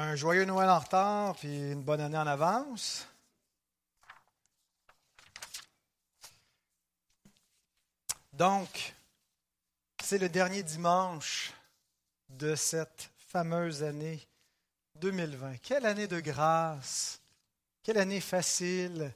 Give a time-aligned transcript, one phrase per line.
[0.00, 3.04] Un joyeux Noël en retard, puis une bonne année en avance.
[8.32, 8.94] Donc,
[10.00, 11.52] c'est le dernier dimanche
[12.28, 14.24] de cette fameuse année
[15.00, 15.56] 2020.
[15.56, 17.20] Quelle année de grâce,
[17.82, 19.12] quelle année facile,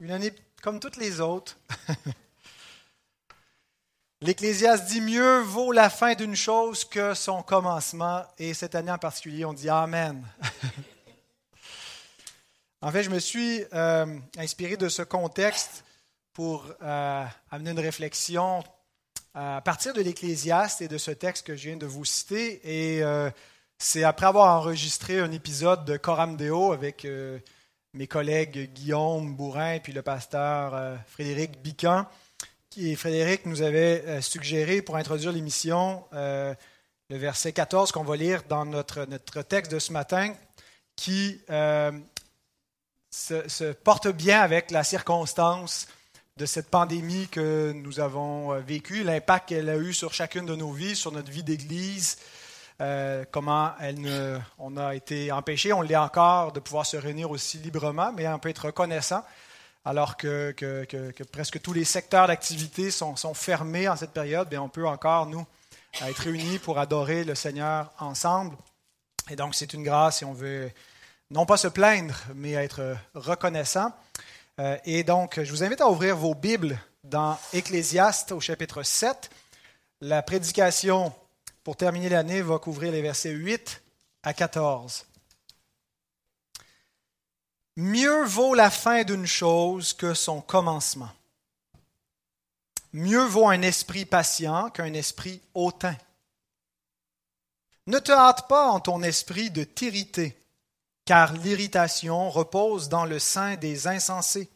[0.00, 1.58] une année comme toutes les autres.
[4.24, 8.98] L'Ecclésiaste dit mieux vaut la fin d'une chose que son commencement, et cette année en
[8.98, 10.24] particulier, on dit Amen.
[12.82, 14.06] en fait, je me suis euh,
[14.38, 15.82] inspiré de ce contexte
[16.34, 18.62] pour euh, amener une réflexion
[19.34, 22.60] à partir de l'Ecclésiaste et de ce texte que je viens de vous citer.
[22.62, 23.28] Et euh,
[23.76, 27.04] c'est après avoir enregistré un épisode de Coram Deo avec
[27.92, 32.06] mes collègues Guillaume Bourrin et puis le pasteur Frédéric Bican
[32.72, 36.54] qui Frédéric nous avait euh, suggéré pour introduire l'émission, euh,
[37.10, 40.32] le verset 14 qu'on va lire dans notre, notre texte de ce matin,
[40.96, 41.92] qui euh,
[43.10, 45.86] se, porte bien avec la circonstance
[46.38, 50.72] de cette pandémie que nous avons vécue, l'impact qu'elle a eu sur chacune de nos
[50.72, 52.16] vies, sur notre vie d'Église,
[53.30, 58.12] comment elle on a été empêché, on l'est encore, de pouvoir se réunir aussi librement,
[58.12, 59.22] mais on peut être reconnaissant
[59.84, 60.54] alors que,
[61.32, 65.44] presque tous les secteurs d'activité sont, fermés en cette période, bien, on peut encore, nous,
[66.00, 68.56] être réunis pour adorer le Seigneur ensemble.
[69.30, 70.70] Et donc, c'est une grâce et on veut
[71.30, 73.92] non pas se plaindre, mais être reconnaissant.
[74.60, 79.30] Euh, et donc, je vous invite à ouvrir vos Bibles dans Ecclésiaste au chapitre 7.
[80.00, 81.12] La prédication
[81.64, 83.82] pour terminer l'année va couvrir les versets 8
[84.22, 85.06] à 14.
[87.76, 91.10] Mieux vaut la fin d'une chose que son commencement.
[92.92, 95.96] Mieux vaut un esprit patient qu'un esprit hautain.
[97.86, 100.36] Ne te hâte pas en ton esprit de t'irriter,
[101.06, 104.50] car l'irritation repose dans le sein des insensés.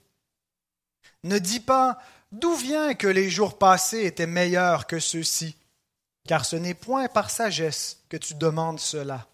[1.24, 1.98] Ne dis pas
[2.32, 5.56] d'où vient que les jours passés étaient meilleurs que ceux-ci,
[6.28, 9.26] car ce n'est point par sagesse que tu demandes cela.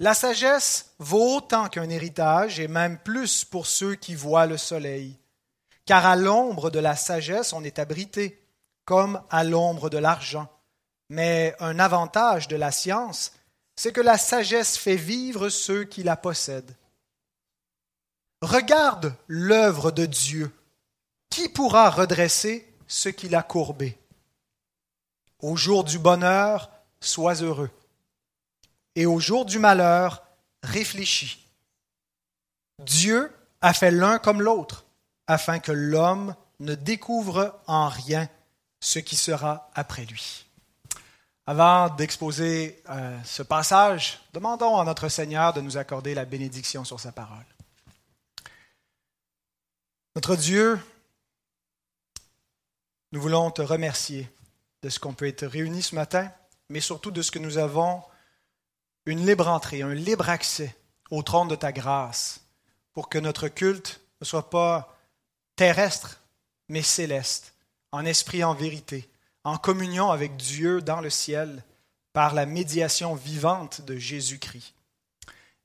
[0.00, 5.18] La sagesse vaut autant qu'un héritage, et même plus pour ceux qui voient le soleil.
[5.86, 8.42] Car à l'ombre de la sagesse, on est abrité,
[8.84, 10.48] comme à l'ombre de l'argent.
[11.10, 13.32] Mais un avantage de la science,
[13.76, 16.76] c'est que la sagesse fait vivre ceux qui la possèdent.
[18.40, 20.52] Regarde l'œuvre de Dieu.
[21.30, 23.98] Qui pourra redresser ce qu'il a courbé?
[25.40, 26.70] Au jour du bonheur,
[27.00, 27.70] sois heureux
[28.96, 30.22] et au jour du malheur,
[30.62, 31.48] réfléchis.
[32.78, 34.84] Dieu a fait l'un comme l'autre,
[35.26, 38.28] afin que l'homme ne découvre en rien
[38.80, 40.46] ce qui sera après lui.
[41.46, 47.00] Avant d'exposer euh, ce passage, demandons à notre Seigneur de nous accorder la bénédiction sur
[47.00, 47.44] sa parole.
[50.14, 50.80] Notre Dieu,
[53.12, 54.30] nous voulons te remercier
[54.82, 56.30] de ce qu'on peut être réunis ce matin,
[56.68, 58.02] mais surtout de ce que nous avons
[59.06, 60.74] une libre entrée, un libre accès
[61.10, 62.40] au trône de ta grâce,
[62.92, 64.96] pour que notre culte ne soit pas
[65.56, 66.20] terrestre,
[66.68, 67.54] mais céleste,
[67.92, 69.08] en esprit, en vérité,
[69.44, 71.62] en communion avec Dieu dans le ciel,
[72.12, 74.74] par la médiation vivante de Jésus-Christ.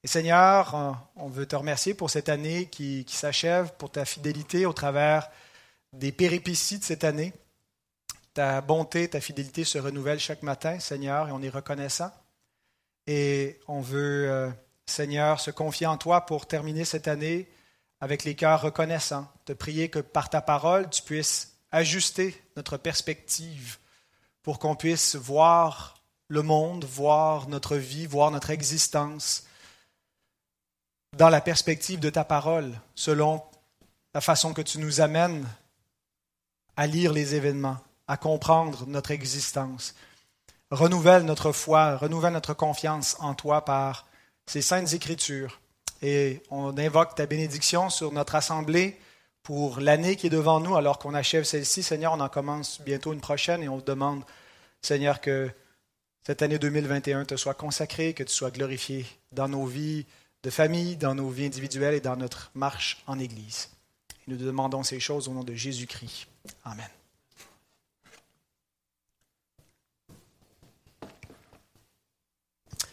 [0.03, 4.73] Et Seigneur, on veut te remercier pour cette année qui, s'achève, pour ta fidélité au
[4.73, 5.29] travers
[5.93, 7.33] des péripéties de cette année.
[8.33, 12.11] Ta bonté, ta fidélité se renouvellent chaque matin, Seigneur, et on est reconnaissant.
[13.11, 14.51] Et on veut, euh,
[14.85, 17.49] Seigneur, se confier en toi pour terminer cette année
[18.01, 23.79] avec les cœurs reconnaissants, te prier que par ta parole, tu puisses ajuster notre perspective
[24.43, 29.47] pour qu'on puisse voir le monde, voir notre vie, voir notre existence
[31.17, 33.41] dans la perspective de ta parole, selon
[34.13, 35.47] la façon que tu nous amènes
[36.77, 39.95] à lire les événements, à comprendre notre existence.
[40.71, 44.05] Renouvelle notre foi, renouvelle notre confiance en toi par
[44.45, 45.59] ces saintes écritures.
[46.01, 48.99] Et on invoque ta bénédiction sur notre assemblée
[49.41, 51.81] pour l'année qui est devant nous, alors qu'on achève celle-ci.
[51.81, 54.23] Seigneur, on en commence bientôt une prochaine et on te demande,
[54.81, 55.49] Seigneur, que
[56.25, 60.05] cette année 2021 te soit consacrée, que tu sois glorifié dans nos vies
[60.43, 63.69] de famille, dans nos vies individuelles et dans notre marche en Église.
[64.27, 66.27] Et nous demandons ces choses au nom de Jésus-Christ.
[66.63, 66.87] Amen.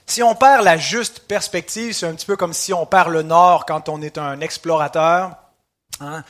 [0.08, 3.23] Si on perd la juste perspective, c'est un petit peu comme si on perd le
[3.23, 5.37] nord quand on est un explorateur.
[6.00, 6.25] Hein.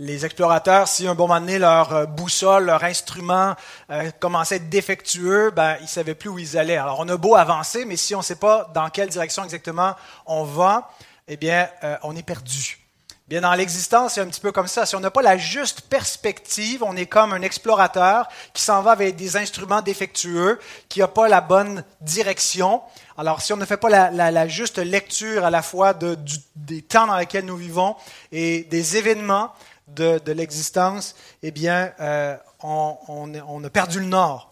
[0.00, 3.54] les explorateurs, si un bon moment donné, leur euh, boussole, leur instrument
[3.90, 6.76] euh, commençait à être défectueux, ben, ils ne savaient plus où ils allaient.
[6.76, 9.94] Alors, on a beau avancer, mais si on ne sait pas dans quelle direction exactement
[10.26, 10.90] on va,
[11.28, 12.81] eh bien, euh, on est perdu.
[13.28, 14.84] Bien, dans l'existence, c'est un petit peu comme ça.
[14.84, 18.90] Si on n'a pas la juste perspective, on est comme un explorateur qui s'en va
[18.90, 20.58] avec des instruments défectueux,
[20.88, 22.82] qui n'a pas la bonne direction.
[23.16, 26.18] Alors, si on ne fait pas la, juste lecture à la fois de,
[26.56, 27.96] des temps dans lesquels nous vivons
[28.32, 29.52] et des événements
[29.86, 34.48] de, l'existence, eh bien, euh, on, on a perdu le nord.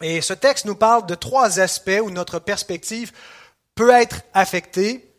[0.00, 3.12] Et ce texte nous parle de trois aspects où notre perspective
[3.74, 5.12] peut être affectée,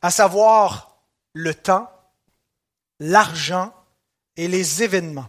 [0.00, 0.96] à savoir
[1.32, 1.90] le temps,
[3.00, 3.72] l'argent
[4.36, 5.28] et les événements.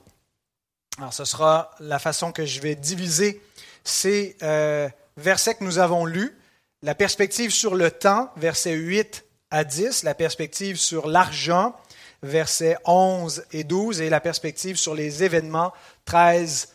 [0.98, 3.42] Alors, ce sera la façon que je vais diviser
[3.84, 6.36] ces euh, versets que nous avons lus.
[6.82, 11.76] La perspective sur le temps, versets 8 à 10, la perspective sur l'argent,
[12.24, 15.72] versets 11 et 12, et la perspective sur les événements,
[16.06, 16.70] 13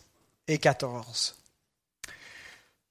[0.47, 1.35] et 14.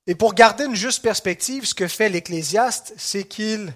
[0.07, 3.73] Et pour garder une juste perspective, ce que fait l'Ecclésiaste, c'est qu'il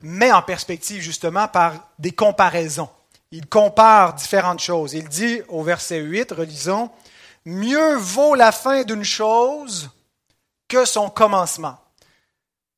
[0.00, 2.88] met en perspective justement par des comparaisons
[3.32, 4.94] il compare différentes choses.
[4.94, 6.90] Il dit au verset 8, relisons,
[7.46, 9.90] Mieux vaut la fin d'une chose
[10.68, 11.78] que son commencement.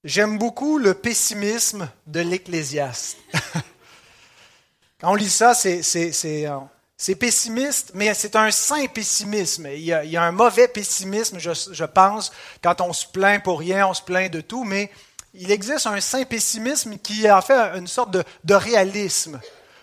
[0.04, 3.18] J'aime beaucoup le pessimisme de l'Ecclésiaste.
[5.00, 6.60] Quand on lit ça, euh,
[6.96, 9.66] c'est pessimiste, mais c'est un saint pessimisme.
[9.66, 12.30] Il y, a, un mauvais pessimisme, je, pense,
[12.62, 14.92] quand on se plaint pour rien, on se plaint de tout, mais
[15.34, 19.40] il existe un saint pessimisme qui est en fait une sorte de, de réalisme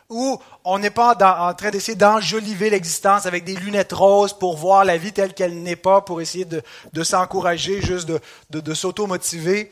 [0.10, 4.84] où on n'est pas en train d'essayer d'enjoliver l'existence avec des lunettes roses pour voir
[4.84, 8.20] la vie telle qu'elle n'est pas, pour essayer de, s'encourager, juste de,
[8.50, 9.70] de, s'auto-motiver.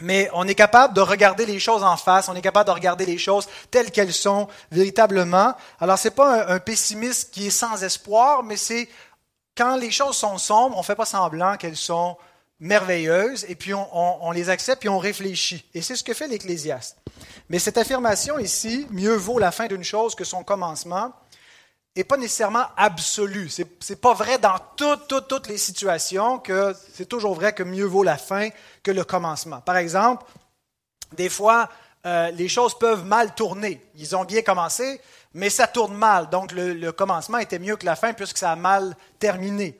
[0.00, 3.06] Mais on est capable de regarder les choses en face, on est capable de regarder
[3.06, 5.54] les choses telles qu'elles sont véritablement.
[5.78, 8.88] Alors ce n'est pas un, un pessimiste qui est sans espoir, mais c'est
[9.56, 12.16] quand les choses sont sombres, on fait pas semblant qu'elles sont
[12.62, 15.68] merveilleuses, et puis on, les accepte, puis on réfléchit.
[15.74, 16.96] Et c'est ce que fait l'Ecclésiaste.
[17.50, 21.12] Mais cette affirmation ici, mieux vaut la fin d'une chose que son commencement,
[21.96, 23.48] n'est pas nécessairement absolue.
[23.48, 28.04] Ce n'est pas vrai dans toutes, les situations que c'est toujours vrai que mieux vaut
[28.04, 28.48] la fin
[28.84, 29.60] que le commencement.
[29.60, 30.24] Par exemple,
[31.16, 31.68] des fois,
[32.06, 33.84] euh, les choses peuvent mal tourner.
[33.96, 35.00] Ils ont bien commencé,
[35.34, 36.30] mais ça tourne mal.
[36.30, 39.76] Donc le commencement était mieux que la fin puisque ça a mal terminé.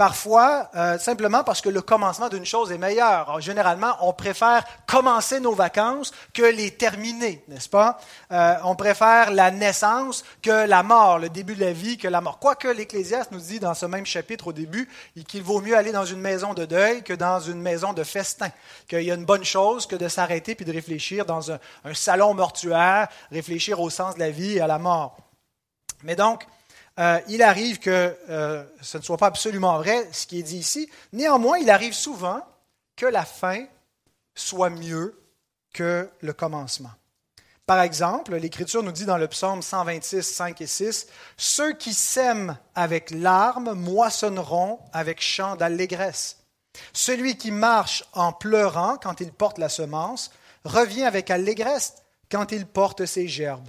[0.00, 3.38] Parfois, euh, simplement parce que le commencement d'une chose est meilleur.
[3.42, 7.98] généralement, on préfère commencer nos vacances que les terminer, n'est-ce pas?
[8.32, 12.22] Euh, on préfère la naissance que la mort, le début de la vie que la
[12.22, 12.38] mort.
[12.38, 14.88] Quoique l'Ecclésiaste nous dit dans ce même chapitre au début
[15.28, 18.48] qu'il vaut mieux aller dans une maison de deuil que dans une maison de festin.
[18.88, 21.92] Qu'il y a une bonne chose que de s'arrêter puis de réfléchir dans un, un
[21.92, 25.18] salon mortuaire, réfléchir au sens de la vie et à la mort.
[26.04, 26.46] Mais donc,
[27.00, 30.58] euh, il arrive que euh, ce ne soit pas absolument vrai ce qui est dit
[30.58, 30.88] ici.
[31.12, 32.42] Néanmoins, il arrive souvent
[32.94, 33.64] que la fin
[34.34, 35.18] soit mieux
[35.72, 36.90] que le commencement.
[37.64, 41.06] Par exemple, l'Écriture nous dit dans le psaume 126, 5 et 6,
[41.36, 46.38] Ceux qui sèment avec larmes moissonneront avec chant d'allégresse.
[46.92, 50.32] Celui qui marche en pleurant quand il porte la semence
[50.64, 51.94] revient avec allégresse
[52.30, 53.68] quand il porte ses gerbes.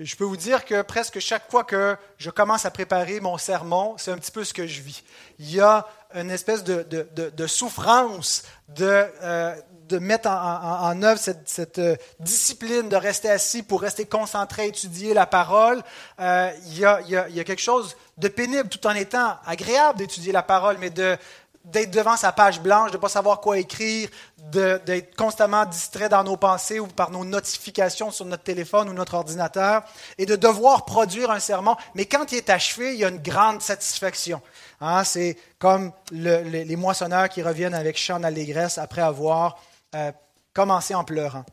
[0.00, 3.94] Je peux vous dire que presque chaque fois que je commence à préparer mon sermon,
[3.96, 5.04] c'est un petit peu ce que je vis.
[5.38, 5.86] Il y a
[6.16, 9.54] une espèce de, souffrance de, euh,
[9.88, 15.26] de mettre en, œuvre cette, euh, discipline de rester assis pour rester concentré étudier la
[15.26, 15.80] parole.
[16.18, 19.98] Euh, il, y a, il y a quelque chose de pénible tout en étant agréable
[19.98, 21.16] d'étudier la parole, mais de,
[21.64, 26.22] d'être devant sa page blanche, de ne pas savoir quoi écrire, d'être constamment distrait dans
[26.22, 29.82] nos pensées ou par nos notifications sur notre téléphone ou notre ordinateur,
[30.18, 31.76] et de devoir produire un sermon.
[31.94, 34.42] Mais quand il est achevé, il y a une grande satisfaction.
[34.80, 39.58] Hein, c'est comme les, moissonneurs qui reviennent avec chant d'allégresse après avoir
[39.94, 40.12] euh,
[40.52, 41.44] commencé en pleurant.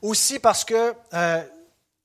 [0.00, 1.42] Aussi parce que euh,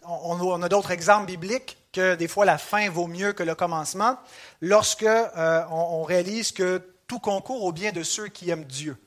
[0.03, 4.17] on, a d'autres exemples bibliques que des fois la fin vaut mieux que le commencement,
[4.61, 8.97] lorsque euh, on, réalise que tout concourt au bien de ceux qui aiment Dieu.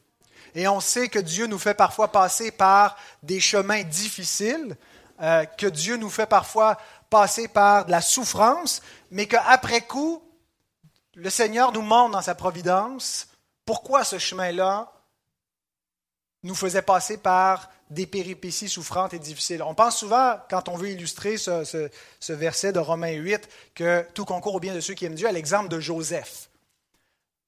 [0.54, 4.76] Et on sait que Dieu nous fait parfois passer par des chemins difficiles,
[5.20, 10.22] euh, que Dieu nous fait parfois passer par de la souffrance, mais qu'après coup,
[11.14, 13.28] le Seigneur nous montre dans sa providence
[13.64, 14.92] pourquoi ce chemin-là
[16.42, 19.62] nous faisait passer par des péripéties souffrantes et difficiles.
[19.62, 21.88] On pense souvent, quand on veut illustrer ce,
[22.30, 25.32] verset de Romains 8, que tout concourt au bien de ceux qui aiment Dieu, à
[25.32, 26.48] l'exemple de Joseph.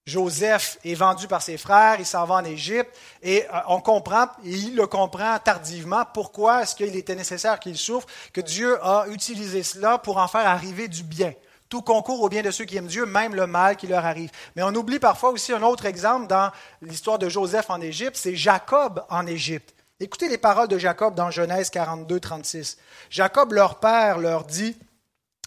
[0.07, 4.27] Joseph est vendu par ses frères, il s'en va en Égypte, et euh, on comprend,
[4.45, 9.07] et il le comprend tardivement, pourquoi est-ce qu'il était nécessaire qu'il souffre, que Dieu a
[9.09, 11.33] utilisé cela pour en faire arriver du bien.
[11.71, 14.31] Tout concourt au bien de ceux qui aiment Dieu, même le mal qui leur arrive.
[14.57, 16.51] Mais on oublie parfois aussi un autre exemple dans
[16.83, 19.74] l'histoire de Joseph en Égypte, c'est Jacob en Égypte.
[20.01, 22.79] Écoutez les paroles de Jacob dans Genèse 42, 36.
[23.11, 24.77] Jacob, leur père, leur dit,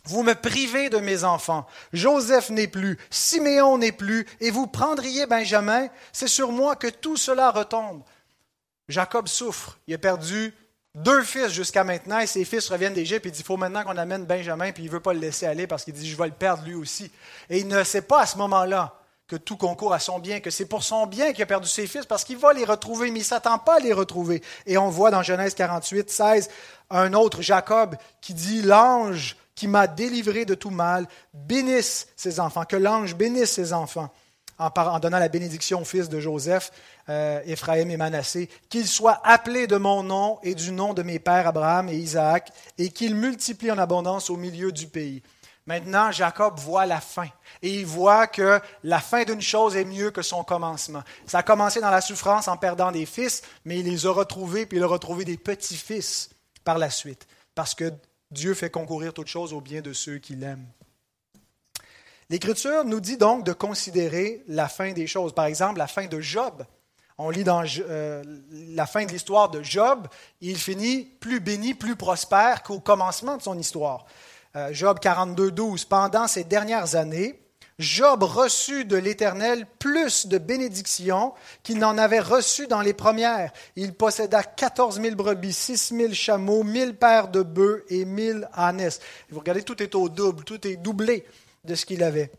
[0.06, 1.68] vous me privez de mes enfants.
[1.92, 5.88] Joseph n'est plus, Siméon n'est plus, et vous prendriez Benjamin.
[6.14, 8.04] C'est sur moi que tout cela retombe.
[8.88, 9.78] Jacob souffre.
[9.86, 10.54] Il a perdu
[10.96, 13.26] deux fils jusqu'à maintenant, et ses fils reviennent d'Égypte.
[13.26, 15.46] Il dit, il faut maintenant qu'on amène Benjamin, puis il ne veut pas le laisser
[15.46, 17.12] aller parce qu'il dit, je vais le perdre lui aussi.
[17.50, 18.97] Et il ne sait pas à ce moment-là
[19.28, 21.86] que tout concourt à son bien, que c'est pour son bien qu'il a perdu ses
[21.86, 24.42] fils, parce qu'il va les retrouver, mais il ne s'attend pas à les retrouver.
[24.66, 26.50] Et on voit dans Genèse 48, 16,
[26.90, 32.64] un autre, Jacob, qui dit, l'ange qui m'a délivré de tout mal, bénisse ses enfants,
[32.64, 34.10] que l'ange bénisse ses enfants,
[34.60, 36.72] en, donnant la bénédiction au fils de Joseph,
[37.10, 41.20] euh, Éphraïm et Manassé, qu'il soit appelé de mon nom et du nom de mes
[41.20, 45.22] pères Abraham et Isaac, et qu'il multiplie en abondance au milieu du pays.
[45.68, 47.28] Maintenant, Jacob voit la fin.
[47.62, 51.04] Et il voit que la fin d'une chose est mieux que son commencement.
[51.26, 54.66] Ça a commencé dans la souffrance en perdant des fils, mais il les a retrouvés,
[54.66, 56.30] puis il a retrouvé des petits-fils
[56.64, 57.28] par la suite.
[57.54, 57.92] Parce que
[58.32, 60.68] Dieu fait concourir toutes choses au bien de ceux qui l'aiment.
[62.30, 65.34] L'Écriture nous dit donc de considérer la fin des choses.
[65.34, 66.66] Par exemple, la fin de Job.
[67.18, 70.08] On lit dans euh, la fin de l'histoire de Job,
[70.40, 74.06] il finit plus béni, plus prospère qu'au commencement de son histoire.
[74.58, 75.86] Euh, Job 42, 12.
[75.86, 77.40] Pendant ces dernières années,
[77.78, 83.52] Job reçut de l'Éternel plus de bénédictions qu'il n'en avait reçu dans les premières.
[83.76, 89.00] Il posséda quatorze mille brebis, six mille chameaux, mille paires de bœufs et mille ânesses.
[89.30, 91.24] Vous regardez, tout est au double, tout est doublé
[91.64, 92.32] de ce qu'il avait.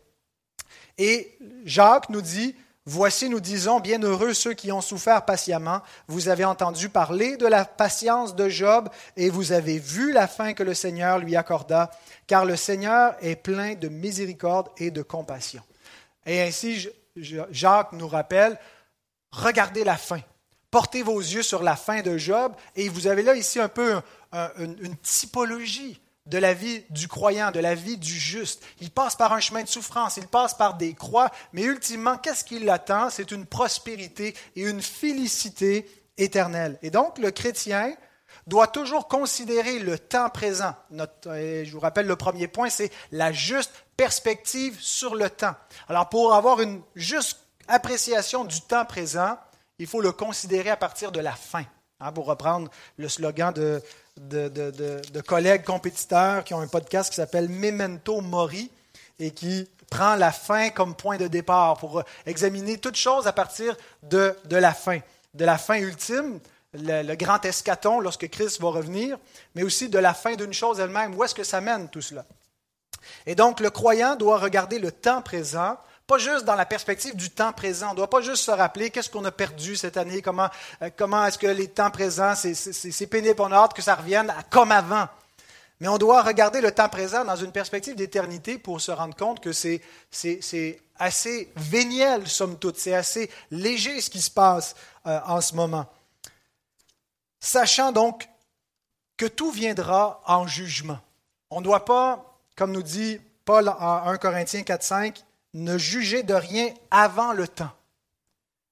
[0.97, 2.53] Et Jacques nous dit,
[2.91, 5.83] Voici, nous disons, bienheureux ceux qui ont souffert patiemment.
[6.07, 10.53] Vous avez entendu parler de la patience de Job et vous avez vu la fin
[10.53, 11.91] que le Seigneur lui accorda,
[12.25, 15.61] car le Seigneur est plein de miséricorde et de compassion.
[16.25, 18.57] Et ainsi, Jacques nous rappelle,
[19.29, 20.21] regardez la fin.
[20.71, 24.01] Portez vos yeux sur la fin de Job et vous avez là ici un peu
[24.57, 28.63] une typologie de la vie du croyant, de la vie du juste.
[28.79, 32.43] Il passe par un chemin de souffrance, il passe par des croix, mais ultimement, qu'est-ce
[32.43, 33.09] qui l'attend?
[33.09, 36.77] C'est une prospérité et une félicité éternelle.
[36.81, 37.95] Et donc, le chrétien
[38.45, 40.75] doit toujours considérer le temps présent.
[40.91, 45.55] je vous rappelle, le premier point, c'est la juste perspective sur le temps.
[45.87, 49.37] Alors, pour avoir une juste appréciation du temps présent,
[49.79, 51.65] il faut le considérer à partir de la fin.
[52.01, 53.81] Hein, pour reprendre le slogan de,
[54.19, 58.69] de, collègues compétiteurs qui ont un podcast qui s'appelle Memento Mori
[59.19, 63.75] et qui prend la fin comme point de départ pour examiner toute chose à partir
[64.03, 64.99] de, la fin,
[65.33, 66.39] de la fin ultime,
[66.73, 69.17] le, grand escaton lorsque Christ va revenir,
[69.55, 71.15] mais aussi de la fin d'une chose elle-même.
[71.15, 72.25] Où est-ce que ça mène tout cela?
[73.25, 75.77] Et donc le croyant doit regarder le temps présent
[76.09, 77.89] pas juste dans la perspective du temps présent.
[77.89, 80.49] On ne doit pas juste se rappeler qu'est-ce qu'on a perdu cette année, comment,
[80.81, 84.71] euh, est-ce que les temps présents, c'est pénible, on a hâte que ça revienne comme
[84.71, 85.07] avant.
[85.79, 89.39] Mais on doit regarder le temps présent dans une perspective d'éternité pour se rendre compte
[89.39, 89.81] que c'est
[90.97, 94.75] assez véniel, somme toute, c'est assez léger ce qui se passe
[95.05, 95.85] euh, en ce moment.
[97.39, 98.27] Sachant donc
[99.15, 100.97] que tout viendra en jugement.
[101.51, 106.23] On ne doit pas, comme nous dit Paul en 1 Corinthiens 4, 5, ne jugez
[106.23, 107.71] de rien avant le temps.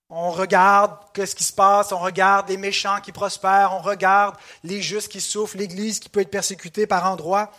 [0.10, 4.82] On regarde ce qui se passe, on regarde les méchants qui prospèrent, on regarde les
[4.82, 7.52] justes qui souffrent, l'Église qui peut être persécutée par endroits.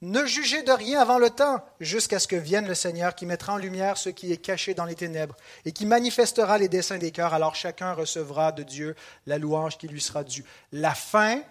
[0.00, 3.52] Ne jugez de rien avant le temps, jusqu'à ce que vienne le Seigneur qui mettra
[3.52, 5.36] en lumière ce qui est caché dans les ténèbres
[5.66, 7.34] et qui manifestera les desseins des cœurs.
[7.34, 8.96] Alors chacun recevra de Dieu
[9.26, 10.46] la louange qui lui sera due.
[10.72, 11.42] La fin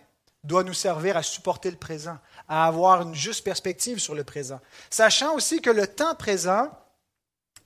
[0.43, 4.59] doit nous servir à supporter le présent, à avoir une juste perspective sur le présent,
[4.89, 6.71] sachant aussi que le temps présent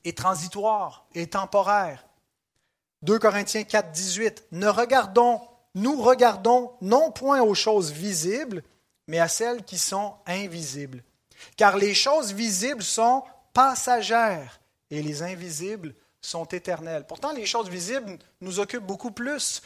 [0.04, 2.06] est transitoire et temporaire.
[3.04, 4.46] 2 Corinthiens 4, 18.
[4.52, 5.42] Ne regardons,
[5.76, 8.64] nous regardons non point aux choses visibles,
[9.08, 11.04] mais à celles qui sont invisibles.
[11.58, 15.94] Car les choses visibles sont passagères et les invisibles
[16.24, 17.06] sont éternelles.
[17.06, 19.62] Pourtant, les choses visibles nous occupent beaucoup plus.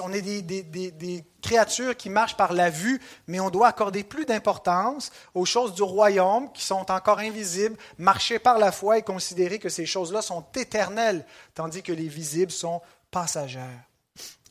[0.00, 5.10] On est des, créatures qui marchent par la vue, mais on doit accorder plus d'importance
[5.34, 9.68] aux choses du royaume qui sont encore invisibles, marcher par la foi et considérer que
[9.68, 12.80] ces choses-là sont éternelles, tandis que les visibles sont
[13.10, 13.82] passagères.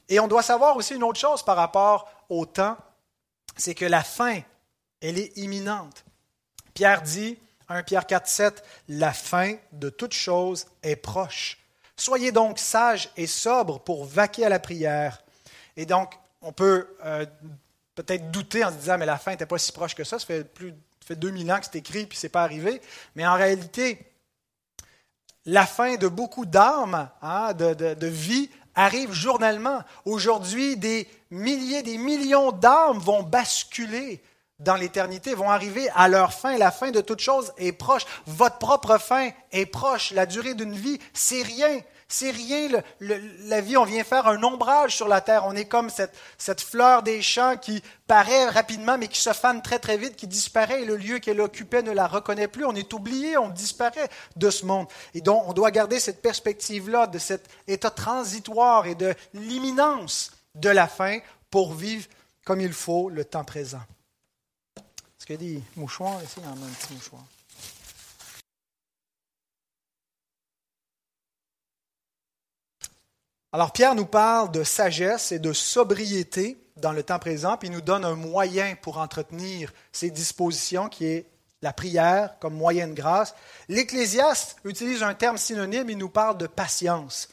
[0.09, 2.75] Et on doit savoir aussi une autre chose par rapport au temps,
[3.55, 4.41] c'est que la fin,
[4.99, 6.03] elle est imminente.
[6.73, 7.37] Pierre dit,
[7.69, 11.59] 1 Pierre 4, 7, la fin de toute chose est proche.
[11.95, 15.21] Soyez donc sages et sobres pour vaquer à la prière.
[15.77, 17.25] Et donc, on peut euh,
[17.95, 20.25] peut-être douter en se disant, mais la fin n'était pas si proche que ça, ça
[20.25, 20.73] fait plus
[21.05, 22.81] fait 2000 ans que c'est écrit, puis c'est pas arrivé.
[23.15, 23.99] Mais en réalité,
[25.45, 29.81] la fin de beaucoup d'âmes, hein, de, de vie, arrive journellement.
[30.05, 34.21] Aujourd'hui, des milliers, des millions d'âmes vont basculer
[34.59, 36.57] dans l'éternité, vont arriver à leur fin.
[36.57, 38.05] La fin de toute chose est proche.
[38.25, 40.11] Votre propre fin est proche.
[40.11, 41.79] La durée d'une vie, c'est rien.
[42.11, 45.43] C'est rien, la vie, on vient faire un ombrage sur la terre.
[45.45, 49.77] On est comme cette, fleur des champs qui paraît rapidement, mais qui se fane très
[49.77, 52.65] très vite, qui disparaît, et le lieu qu'elle occupait ne la reconnaît plus.
[52.65, 54.87] On est oublié, on disparaît de ce monde.
[55.13, 60.69] Et donc, on doit garder cette perspective-là, de cet état transitoire et de l'imminence de
[60.69, 61.19] la fin
[61.51, 62.07] pour vivre
[62.43, 63.81] comme il faut le temps présent.
[65.29, 66.37] Qu'il y a des mouchoirs ici?
[66.37, 67.21] Il y en a un petit mouchoir.
[73.51, 77.73] Alors Pierre nous parle de sagesse et de sobriété dans le temps présent, puis il
[77.75, 81.29] nous donne un moyen pour entretenir ces dispositions qui est
[81.61, 83.35] la prière comme moyen de grâce.
[83.67, 87.29] L'Ecclésiaste utilise un terme synonyme, il nous parle de patience.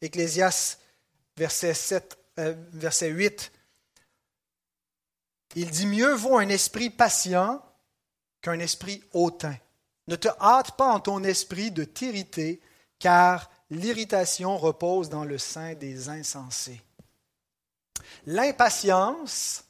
[0.00, 0.78] Ecclésiaste,
[1.36, 3.50] verset, 7, euh, verset 8,
[5.54, 7.62] il dit Mieux vaut un esprit patient
[8.42, 9.56] qu'un esprit hautain.
[10.08, 12.60] Ne te hâte pas en ton esprit de t'irriter,
[12.98, 16.80] car l'irritation repose dans le sein des insensés.
[18.26, 19.64] L'impatience,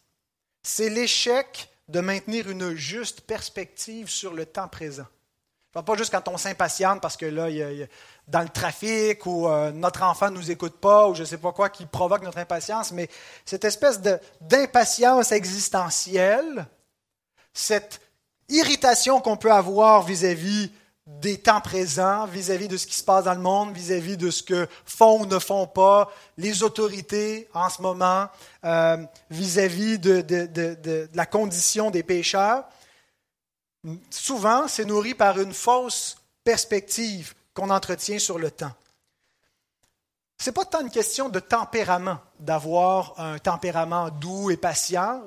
[0.62, 5.06] c'est l'échec de maintenir une juste perspective sur le temps présent.
[5.72, 7.86] Pas juste quand on s'impatiente parce que là, il y a,
[8.26, 11.38] dans le trafic ou euh, notre enfant ne nous écoute pas ou je ne sais
[11.38, 13.08] pas quoi qui provoque notre impatience, mais
[13.44, 14.00] cette espèce
[14.40, 16.66] d'impatience existentielle,
[17.52, 18.00] cette
[18.48, 20.72] irritation qu'on peut avoir vis-à-vis
[21.18, 24.42] des temps présents vis-à-vis de ce qui se passe dans le monde, vis-à-vis de ce
[24.42, 28.28] que font ou ne font pas les autorités en ce moment,
[28.64, 28.96] euh,
[29.30, 32.64] vis-à-vis de, de, la condition des pécheurs.
[34.10, 38.72] Souvent, c'est nourri par une fausse perspective qu'on entretient sur le temps.
[40.38, 45.22] Ce n'est pas tant une question de tempérament, d'avoir un tempérament doux et patient.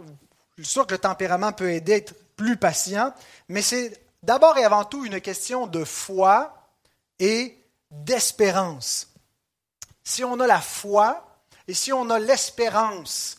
[0.57, 3.13] Je suis sûr que le tempérament peut aider à être plus patient,
[3.47, 6.55] mais c'est d'abord et avant tout une question de foi
[7.19, 7.57] et
[7.91, 9.07] d'espérance.
[10.03, 11.25] Si on a la foi
[11.67, 13.37] et si on a l'espérance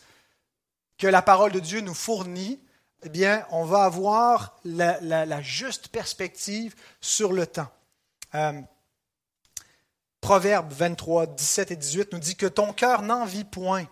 [0.97, 2.59] que la parole de Dieu nous fournit,
[3.05, 7.71] eh bien, on va avoir la, juste perspective sur le temps.
[8.33, 8.59] Euh,
[10.21, 13.85] Proverbe 23, 17 et 18 nous dit que ton cœur n'envie point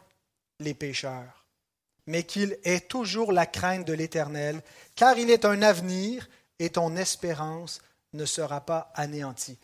[0.60, 1.46] les pécheurs,
[2.08, 4.64] mais qu'il ait toujours la crainte de l'Éternel,
[4.96, 7.82] car il est un avenir et ton espérance
[8.14, 9.60] ne sera pas anéantie.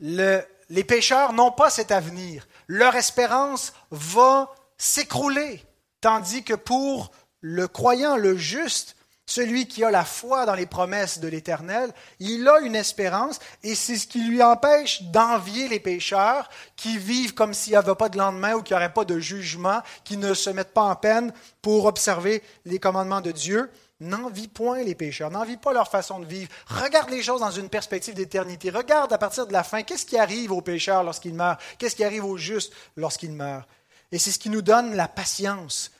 [0.00, 2.46] les pécheurs n'ont pas cet avenir.
[2.66, 5.64] Leur espérance va s'écrouler,
[6.02, 7.10] tandis que pour
[7.42, 12.46] le croyant, le juste, celui qui a la foi dans les promesses de l'Éternel, il
[12.48, 17.54] a une espérance et c'est ce qui lui empêche d'envier les pécheurs qui vivent comme
[17.54, 20.34] s'il n'y avait pas de lendemain ou qu'il n'y aurait pas de jugement, qui ne
[20.34, 23.70] se mettent pas en peine pour observer les commandements de Dieu.
[24.00, 26.50] N'envie point les pécheurs, n'envie pas leur façon de vivre.
[26.66, 28.70] Regarde les choses dans une perspective d'éternité.
[28.70, 32.04] Regarde à partir de la fin, qu'est-ce qui arrive aux pécheurs lorsqu'ils meurent, qu'est-ce qui
[32.04, 33.66] arrive aux justes lorsqu'ils meurent?
[34.10, 35.92] Et c'est ce qui nous donne la patience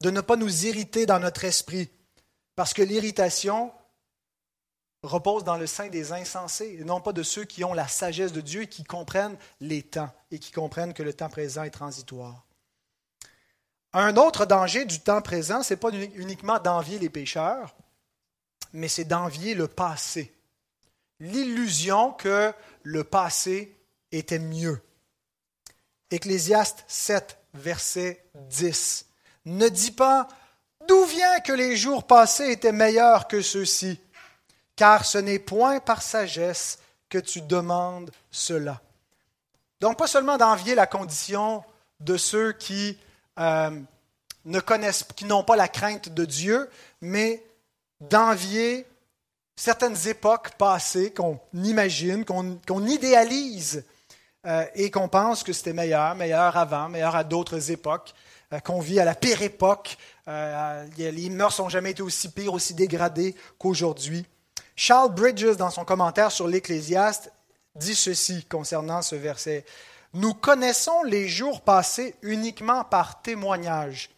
[0.00, 1.90] de ne pas nous irriter dans notre esprit,
[2.54, 3.72] parce que l'irritation
[5.02, 8.32] repose dans le sein des insensés, et non pas de ceux qui ont la sagesse
[8.32, 11.70] de Dieu et qui comprennent les temps, et qui comprennent que le temps présent est
[11.70, 12.44] transitoire.
[13.92, 17.74] Un autre danger du temps présent, ce n'est pas uniquement d'envier les pécheurs,
[18.72, 20.34] mais c'est d'envier le passé.
[21.20, 23.74] L'illusion que le passé
[24.12, 24.82] était mieux.
[26.10, 29.05] Ecclésiaste 7, verset 10.
[29.46, 30.28] Ne dis pas
[30.86, 34.00] d'où vient que les jours passés étaient meilleurs que ceux-ci,
[34.74, 36.78] car ce n'est point par sagesse
[37.08, 38.80] que tu demandes cela.
[39.80, 41.62] Donc, pas seulement d'envier la condition
[42.00, 42.98] de ceux qui
[43.38, 43.70] euh,
[44.44, 46.68] ne connaissent, qui n'ont pas la crainte de Dieu,
[47.00, 47.44] mais
[48.00, 48.86] d'envier
[49.54, 53.84] certaines époques passées qu'on imagine, qu'on idéalise
[54.46, 58.14] euh, et qu'on pense que c'était meilleur, meilleur avant, meilleur à d'autres époques,
[58.52, 59.96] euh, qu'on vit à la pire époque.
[60.26, 64.26] les mœurs n'ont jamais été aussi pires, aussi dégradées qu'aujourd'hui.
[64.74, 67.32] Charles Bridges, dans son commentaire sur l'Ecclésiaste,
[67.74, 69.64] dit ceci concernant ce verset.
[70.14, 74.10] Nous connaissons les jours passés uniquement par témoignage,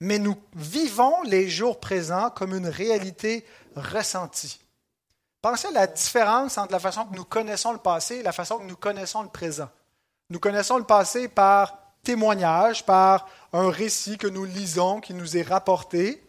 [0.00, 3.44] mais nous vivons les jours présents comme une réalité
[3.76, 4.61] ressentie.
[5.42, 8.58] Pensez à la différence entre la façon que nous connaissons le passé et la façon
[8.58, 9.68] que nous connaissons le présent.
[10.30, 15.42] Nous connaissons le passé par témoignage, par un récit que nous lisons, qui nous est
[15.42, 16.22] rapporté,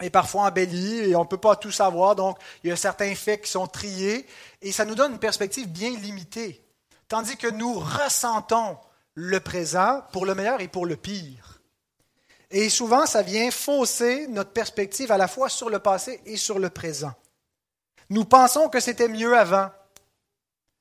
[0.00, 3.14] et parfois embelli, et on ne peut pas tout savoir, donc il y a certains
[3.14, 4.26] faits qui sont triés,
[4.62, 6.64] et ça nous donne une perspective bien limitée.
[7.08, 8.78] Tandis que nous ressentons
[9.14, 11.60] le présent pour le meilleur et pour le pire.
[12.50, 16.58] Et souvent, ça vient fausser notre perspective à la fois sur le passé et sur
[16.58, 17.12] le présent.
[18.12, 19.70] Nous pensons que c'était mieux avant.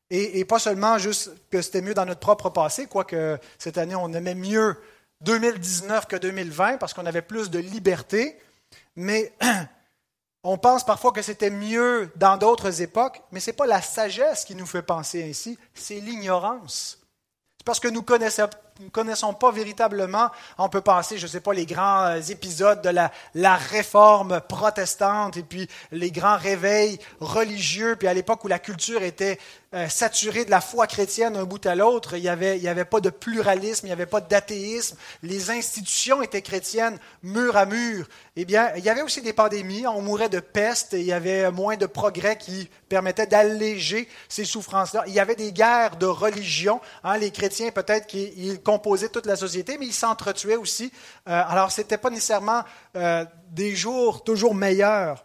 [0.09, 4.11] Et, pas seulement juste que c'était mieux dans notre propre passé, quoique cette année, on
[4.11, 4.75] aimait mieux
[5.21, 8.37] 2019 que 2020 parce qu'on avait plus de liberté.
[8.97, 9.31] Mais
[10.43, 14.43] on pense parfois que c'était mieux dans d'autres époques, mais ce n'est pas la sagesse
[14.43, 16.99] qui nous fait penser ainsi, c'est l'ignorance.
[17.57, 21.31] C'est parce que nous connaissons nous ne connaissons pas véritablement, on peut penser, je ne
[21.31, 27.95] sais pas, les grands épisodes de la, réforme protestante et puis les grands réveils religieux,
[27.95, 29.37] puis à l'époque où la culture était
[29.73, 32.99] euh, saturée de la foi chrétienne d'un bout à l'autre, il n'y avait, avait pas
[32.99, 38.07] de pluralisme, il n'y avait pas d'athéisme, les institutions étaient chrétiennes mur à mur.
[38.35, 41.51] Eh bien, il y avait aussi des pandémies, on mourait de peste, il y avait
[41.51, 45.03] moins de progrès qui permettaient d'alléger ces souffrances-là.
[45.07, 49.35] Il y avait des guerres de religion, hein, les chrétiens peut-être qu'ils composaient toute la
[49.35, 50.91] société, mais ils s'entretuaient aussi.
[51.27, 52.63] Euh, alors, ce n'était pas nécessairement
[52.95, 55.23] euh, des jours toujours meilleurs.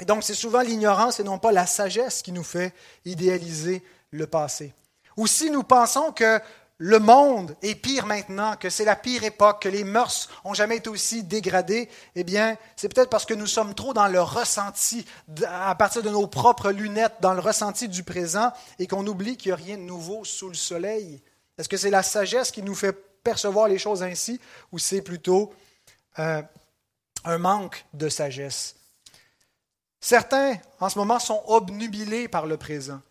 [0.00, 2.72] Et donc, c'est souvent l'ignorance et non pas la sagesse qui nous fait
[3.04, 4.72] idéaliser le passé.
[5.16, 6.40] Ou si nous pensons que
[6.82, 10.78] le monde est pire maintenant, que c'est la pire époque, que les mœurs ont jamais
[10.78, 15.04] été aussi dégradées, eh bien, c'est peut-être parce que nous sommes trop dans le ressenti,
[15.46, 19.50] à partir de nos propres lunettes, dans le ressenti du présent, et qu'on oublie qu'il
[19.50, 21.20] n'y a rien de nouveau sous le soleil.
[21.60, 22.92] Est-ce que c'est la sagesse qui nous fait
[23.22, 24.40] percevoir les choses ainsi
[24.72, 25.52] ou c'est plutôt
[26.18, 26.40] euh,
[27.24, 28.76] un manque de sagesse?
[30.00, 33.02] Certains, en ce moment, sont obnubilés par le présent.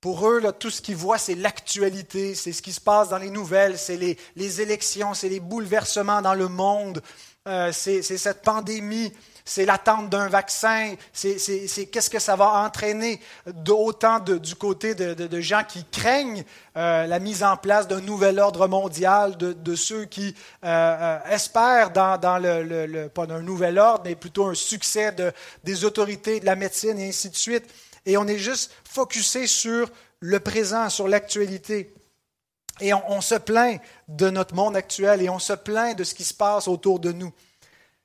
[0.00, 3.28] Pour eux, tout ce qu'ils voient, c'est l'actualité, c'est ce qui se passe dans les
[3.28, 7.02] nouvelles, c'est les, les élections, c'est les bouleversements dans le monde,
[7.46, 9.12] euh, c'est cette pandémie,
[9.50, 13.20] c'est l'attente d'un vaccin, c'est qu'est-ce que ça va entraîner?
[13.68, 16.44] Autant du côté de, gens qui craignent
[16.76, 22.38] euh, la mise en place d'un nouvel ordre mondial, de, ceux qui euh, espèrent dans,
[22.40, 25.12] le, pas d'un nouvel ordre, mais plutôt un succès
[25.64, 27.64] des autorités de la médecine et ainsi de suite.
[28.06, 31.92] Et on est juste focusé sur le présent, sur l'actualité.
[32.80, 36.22] Et on, se plaint de notre monde actuel et on se plaint de ce qui
[36.22, 37.32] se passe autour de nous.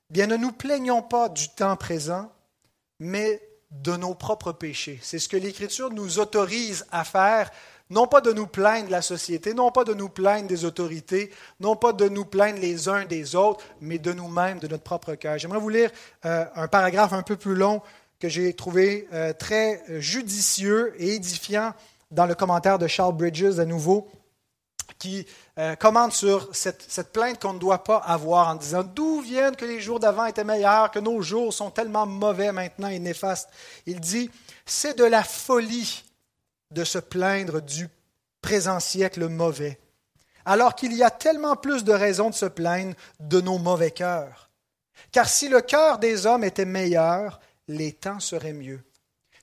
[0.10, 2.32] Bien, ne nous plaignons pas du temps présent,
[3.00, 3.41] mais
[3.72, 5.00] de nos propres péchés.
[5.02, 7.50] C'est ce que l'Écriture nous autorise à faire,
[7.89, 11.32] non pas de nous plaindre de la société, non pas de nous plaindre des autorités,
[11.60, 15.15] non pas de nous plaindre les uns des autres, mais de nous-mêmes, de notre propre
[15.15, 15.38] cœur.
[15.38, 15.91] J'aimerais vous lire
[16.26, 17.82] euh, un paragraphe un peu plus long
[18.20, 21.74] que j'ai trouvé euh, très judicieux et édifiant
[22.12, 24.08] dans le commentaire de Charles Bridges à nouveau
[25.00, 25.26] qui
[25.58, 29.66] euh, commente sur cette, plainte qu'on ne doit pas avoir en disant d'où viennent que
[29.66, 33.50] les jours d'avant étaient meilleurs, que nos jours sont tellement mauvais maintenant et néfastes.
[33.86, 34.30] Il dit,
[34.66, 36.04] c'est de la folie
[36.72, 37.90] de se plaindre du
[38.42, 39.80] présent siècle mauvais,
[40.46, 44.50] alors qu'il y a tellement plus de raisons de se plaindre de nos mauvais cœurs.
[45.12, 48.82] Car si le cœur des hommes était meilleur, les temps seraient mieux.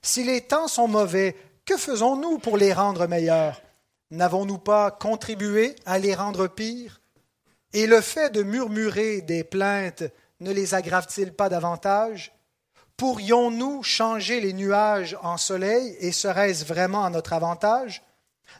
[0.01, 1.35] Si les temps sont mauvais,
[1.65, 3.61] que faisons-nous pour les rendre meilleurs?
[4.13, 7.01] N'avons-nous pas contribué à les rendre pires?
[7.73, 10.03] Et le fait de murmurer des plaintes
[10.39, 12.31] ne les aggrave-t-il pas davantage?
[12.95, 18.03] Pourrions-nous changer les nuages en soleil et serait-ce vraiment à notre avantage?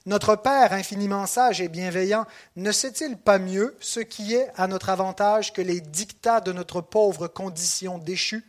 [0.07, 4.89] Notre Père infiniment sage et bienveillant ne sait-il pas mieux ce qui est à notre
[4.89, 8.43] avantage que les dictats de notre pauvre condition déchue?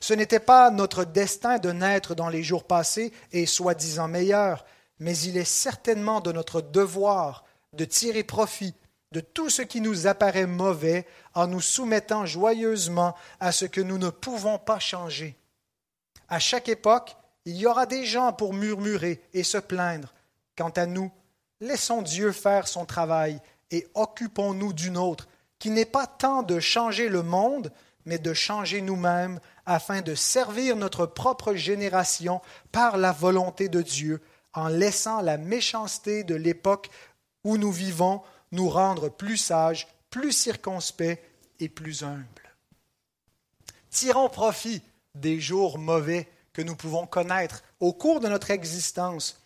[0.00, 4.64] Ce n'était pas notre destin de naître dans les jours passés et soi-disant meilleurs,
[5.00, 8.74] mais il est certainement de notre devoir de tirer profit
[9.12, 13.98] de tout ce qui nous apparaît mauvais en nous soumettant joyeusement à ce que nous
[13.98, 15.36] ne pouvons pas changer.
[16.28, 20.12] À chaque époque, il y aura des gens pour murmurer et se plaindre.
[20.56, 21.10] Quant à nous,
[21.60, 27.08] laissons Dieu faire son travail et occupons-nous d'une autre, qui n'est pas tant de changer
[27.08, 27.72] le monde,
[28.04, 32.40] mais de changer nous-mêmes afin de servir notre propre génération
[32.72, 34.20] par la volonté de Dieu
[34.54, 36.90] en laissant la méchanceté de l'époque
[37.44, 41.18] où nous vivons nous rendre plus sages, plus circonspects
[41.60, 42.24] et plus humbles.
[43.90, 44.82] Tirons profit
[45.14, 49.40] des jours mauvais que nous pouvons connaître au cours de notre existence,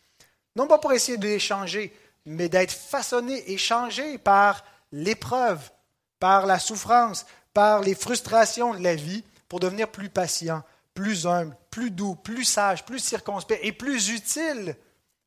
[0.57, 5.71] non pas pour essayer de les changer, mais d'être façonnés et changés par l'épreuve,
[6.19, 10.63] par la souffrance, par les frustrations de la vie, pour devenir plus patients,
[10.95, 14.77] plus humble, plus doux, plus sage, plus circonspect et plus utile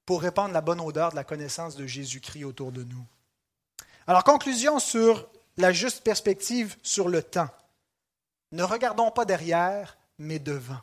[0.05, 3.05] pour répandre la bonne odeur de la connaissance de Jésus-Christ autour de nous.
[4.07, 7.49] Alors, conclusion sur la juste perspective sur le temps.
[8.51, 10.79] Ne regardons pas derrière, mais devant.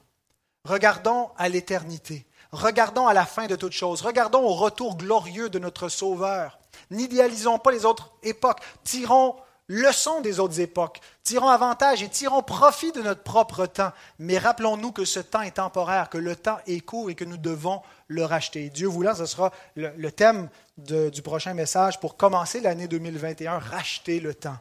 [0.65, 2.27] Regardons à l'éternité.
[2.53, 4.03] Regardons à la fin de toute chose.
[4.03, 6.59] Regardons au retour glorieux de notre Sauveur.
[6.91, 8.61] N'idéalisons pas les autres époques.
[8.85, 9.37] Tirons
[9.73, 11.01] leçon des autres époques.
[11.25, 13.93] Tirons avantage et tirons profit de notre propre temps.
[14.19, 17.39] Mais rappelons-nous que ce temps est temporaire, que le temps est court et que nous
[17.39, 18.69] devons le racheter.
[18.69, 24.35] Dieu voulant, ce sera le, thème du prochain message pour commencer l'année 2021, racheter le
[24.35, 24.59] temps.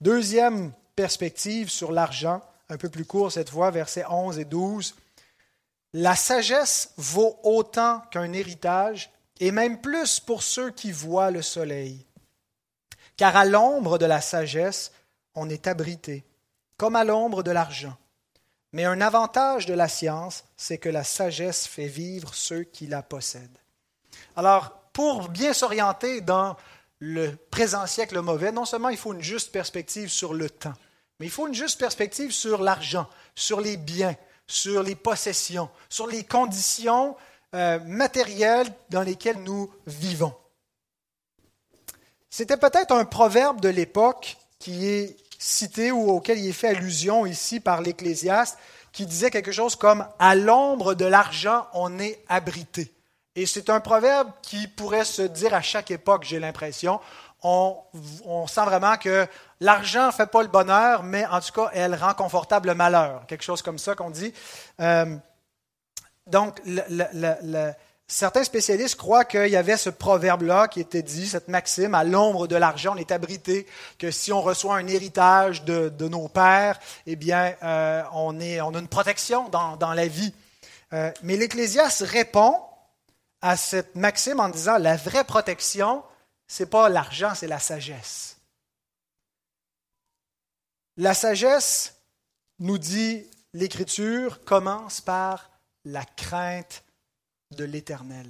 [0.00, 4.94] Deuxième perspective sur l'argent, un peu plus court cette fois, versets 11 et 12.
[5.92, 12.04] La sagesse vaut autant qu'un héritage, et même plus pour ceux qui voient le soleil.
[13.16, 14.92] Car à l'ombre de la sagesse,
[15.34, 16.24] on est abrité,
[16.76, 17.96] comme à l'ombre de l'argent.
[18.72, 23.02] Mais un avantage de la science, c'est que la sagesse fait vivre ceux qui la
[23.02, 23.58] possèdent.
[24.36, 26.56] Alors, pour bien s'orienter dans
[26.98, 30.74] le présent siècle mauvais, non seulement il faut une juste perspective sur le temps,
[31.20, 36.06] mais il faut une juste perspective sur l'argent, sur les biens, sur les possessions, sur
[36.06, 37.16] les conditions
[37.54, 40.34] euh, matérielles dans lesquelles nous vivons.
[42.36, 47.26] C'était peut-être un proverbe de l'époque qui est cité ou auquel il est fait allusion
[47.26, 48.58] ici par l'Ecclésiaste,
[48.90, 52.92] qui disait quelque chose comme À l'ombre de l'argent, on est abrité.
[53.36, 56.98] Et c'est un proverbe qui pourrait se dire à chaque époque, j'ai l'impression.
[57.44, 57.76] On,
[58.48, 59.28] sent vraiment que
[59.60, 63.26] l'argent ne fait pas le bonheur, mais en tout cas, elle rend confortable le malheur.
[63.28, 64.34] Quelque chose comme ça qu'on dit.
[64.80, 65.16] Euh,
[66.26, 67.70] donc, le,
[68.06, 72.46] Certains spécialistes croient qu'il y avait ce proverbe-là qui était dit, cette maxime, à l'ombre
[72.46, 73.66] de l'argent, on est abrité,
[73.98, 78.88] que si on reçoit un héritage de, nos pères, eh bien, euh, on, a une
[78.88, 80.34] protection dans, la vie.
[80.92, 82.60] Euh, mais l'Ecclésiaste répond
[83.40, 86.04] à cette maxime en disant, la vraie protection,
[86.46, 88.36] c'est pas l'argent, c'est la sagesse.
[90.98, 91.96] La sagesse,
[92.58, 95.50] nous dit l'Écriture, commence par
[95.84, 96.83] la crainte
[97.54, 98.28] de l'Éternel.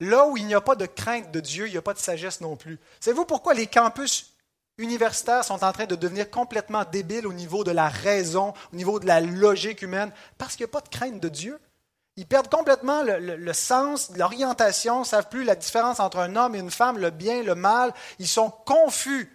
[0.00, 1.98] Là où il n'y a pas de crainte de Dieu, il n'y a pas de
[1.98, 2.78] sagesse non plus.
[3.00, 4.34] Savez-vous pourquoi les campus
[4.78, 8.98] universitaires sont en train de devenir complètement débiles au niveau de la raison, au niveau
[8.98, 10.12] de la logique humaine?
[10.36, 11.60] Parce qu'il n'y a pas de crainte de Dieu.
[12.16, 16.60] Ils perdent complètement le, sens, l'orientation, ne savent plus la différence entre un homme et
[16.60, 17.92] une femme, le bien, le mal.
[18.18, 19.32] Ils sont confus.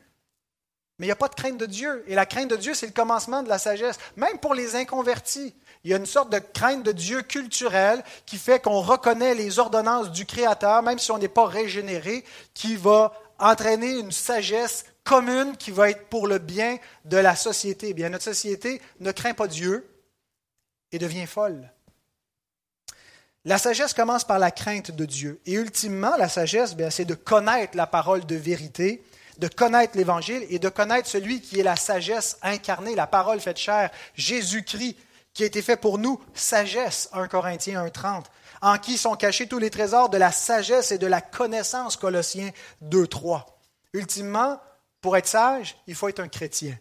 [0.97, 2.03] Mais il n'y a pas de crainte de Dieu.
[2.07, 3.97] Et la crainte de Dieu, c'est le commencement de la sagesse.
[4.15, 5.53] Même pour les inconvertis.
[5.83, 9.59] Il y a une sorte de crainte de Dieu culturelle qui fait qu'on reconnaît les
[9.59, 15.55] ordonnances du Créateur, même si on n'est pas régénéré, qui va entraîner une sagesse commune
[15.57, 17.89] qui va être pour le bien de la société.
[17.89, 19.89] Eh bien, notre société ne craint pas Dieu
[20.91, 21.71] et devient folle.
[23.45, 25.39] La sagesse commence par la crainte de Dieu.
[25.45, 29.01] Et ultimement, la sagesse, c'est de connaître la parole de vérité,
[29.37, 33.57] de connaître l'Évangile et de connaître celui qui est la sagesse incarnée, la parole faite
[33.57, 34.97] chair, Jésus-Christ,
[35.33, 38.25] qui a été fait pour nous, sagesse, 1 Corinthiens 1.30,
[38.61, 42.51] en qui sont cachés tous les trésors de la sagesse et de la connaissance, Colossiens
[42.83, 43.45] 2.3.
[43.93, 44.59] Ultimement,
[45.01, 46.77] pour être sage, il faut être un chrétien.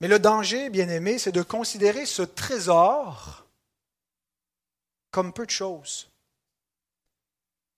[0.00, 3.46] Mais le danger, bien aimé, c'est de considérer ce trésor
[5.10, 6.10] comme peu de choses.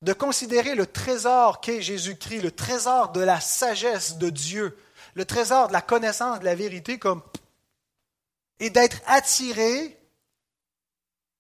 [0.03, 4.77] De considérer le trésor qu'est Jésus-Christ, le trésor de la sagesse de Dieu,
[5.17, 7.23] le trésor de la connaissance de la vérité comme
[8.61, 9.99] et d'être attiré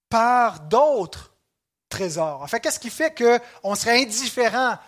[0.08, 1.34] par d'autres
[1.90, 2.42] trésors.
[2.42, 4.78] Enfin, qu'est-ce qui fait qu'on serait indifférent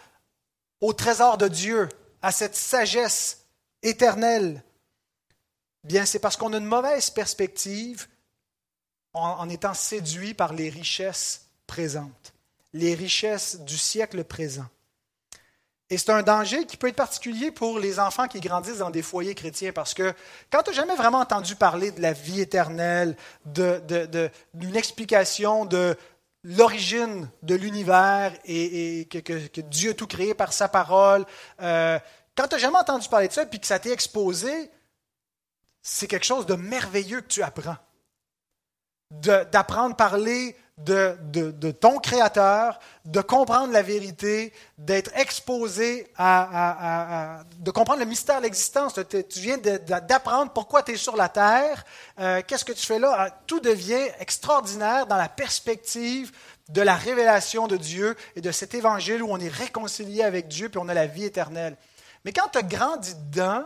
[0.81, 1.89] au trésor de Dieu,
[2.23, 3.45] à cette sagesse
[3.83, 4.65] éternelle?
[5.85, 8.09] Bien, c'est parce qu'on a une mauvaise perspective
[9.13, 12.33] en étant séduit par les richesses présentes,
[12.73, 14.67] les richesses du siècle présent.
[15.91, 19.03] Et c'est un danger qui peut être particulier pour les enfants qui grandissent dans des
[19.03, 20.13] foyers chrétiens, parce que
[20.51, 25.97] quand tu n'as jamais vraiment entendu parler de la vie éternelle, d'une explication de
[26.45, 31.25] l'origine de l'univers et, que, Dieu a tout créé par sa parole,
[31.63, 31.99] euh,
[32.37, 34.71] quand tu n'as jamais entendu parler de ça, puis que ça t'est exposé,
[35.81, 37.77] c'est quelque chose de merveilleux que tu apprends.
[39.11, 48.07] D'apprendre parler de, ton Créateur, de comprendre la vérité, d'être exposé à, de comprendre le
[48.07, 48.95] mystère de l'existence.
[48.95, 51.85] Tu viens d'apprendre pourquoi tu es sur la terre,
[52.21, 53.15] euh, qu'est-ce que tu fais là?
[53.17, 56.33] Ah, tout devient extraordinaire dans la perspective
[56.69, 60.69] de la révélation de Dieu et de cet évangile où on est réconcilié avec Dieu
[60.69, 61.77] puis on a la vie éternelle.
[62.25, 63.65] Mais quand tu as grandi dedans,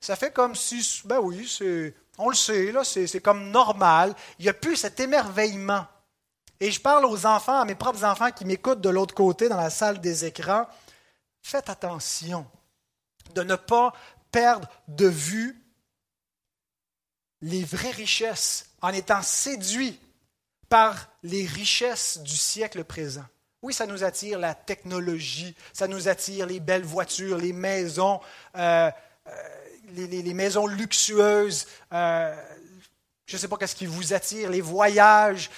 [0.00, 1.44] Ça fait comme si, ben oui,
[2.18, 4.14] on le sait, là, c'est, comme normal.
[4.38, 5.86] Il n'y a plus cet émerveillement.
[6.60, 9.56] Et je parle aux enfants, à mes propres enfants qui m'écoutent de l'autre côté dans
[9.56, 10.66] la salle des écrans.
[11.40, 12.46] Faites attention
[13.34, 13.92] de ne pas
[14.32, 15.62] perdre de vue
[17.40, 20.00] les vraies richesses en étant séduits
[20.68, 23.24] par les richesses du siècle présent.
[23.62, 28.20] Oui, ça nous attire la technologie, ça nous attire les belles voitures, les maisons,
[28.56, 28.90] euh,
[29.26, 29.32] euh,
[29.94, 31.66] les, maisons luxueuses.
[31.92, 32.36] Euh,
[33.26, 35.50] je ne sais pas qu'est-ce qui vous attire, les voyages,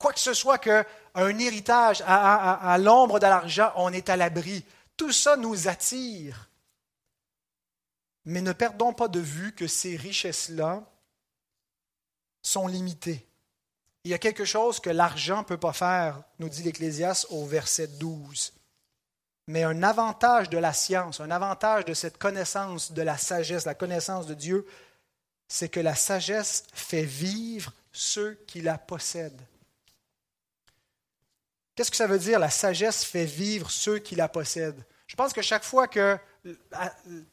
[0.00, 4.64] quoi que ce soit qu'un héritage à, l'ombre de l'argent, on est à l'abri.
[4.96, 6.48] Tout ça nous attire.
[8.24, 10.82] Mais ne perdons pas de vue que ces richesses-là
[12.42, 13.26] sont limitées.
[14.04, 17.44] Il y a quelque chose que l'argent ne peut pas faire, nous dit l'Ecclésiaste au
[17.44, 18.54] verset 12.
[19.48, 23.74] Mais un avantage de la science, un avantage de cette connaissance de la sagesse, la
[23.74, 24.66] connaissance de Dieu,
[25.48, 29.42] c'est que la sagesse fait vivre ceux qui la possèdent.
[31.80, 34.84] Qu'est-ce que ça veut dire, la sagesse fait vivre ceux qui la possèdent?
[35.06, 36.18] Je pense que chaque fois que,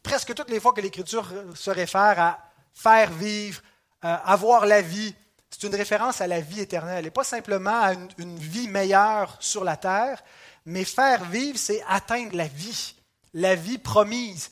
[0.02, 2.40] presque toutes les fois que l'Écriture se réfère à
[2.74, 3.62] faire vivre,
[4.02, 5.14] avoir la vie,
[5.50, 9.66] c'est une référence à la vie éternelle et pas simplement à une, vie meilleure sur
[9.66, 10.24] la terre,
[10.66, 12.96] mais faire vivre, c'est atteindre la vie,
[13.34, 14.52] la vie promise,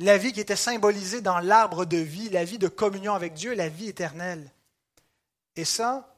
[0.00, 3.54] la vie qui était symbolisée dans l'arbre de vie, la vie de communion avec Dieu,
[3.54, 4.50] la vie éternelle.
[5.56, 6.14] Et ça,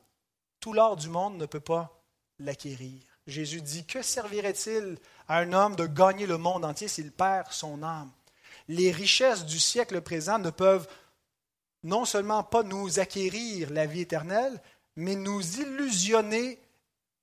[0.58, 1.95] tout l'or du monde ne peut pas
[2.38, 3.00] l'acquérir.
[3.26, 7.82] Jésus dit, que servirait-il à un homme de gagner le monde entier s'il perd son
[7.82, 8.10] âme?
[8.68, 10.88] Les richesses du siècle présent ne peuvent
[11.82, 14.60] non seulement pas nous acquérir la vie éternelle,
[14.96, 16.60] mais nous illusionner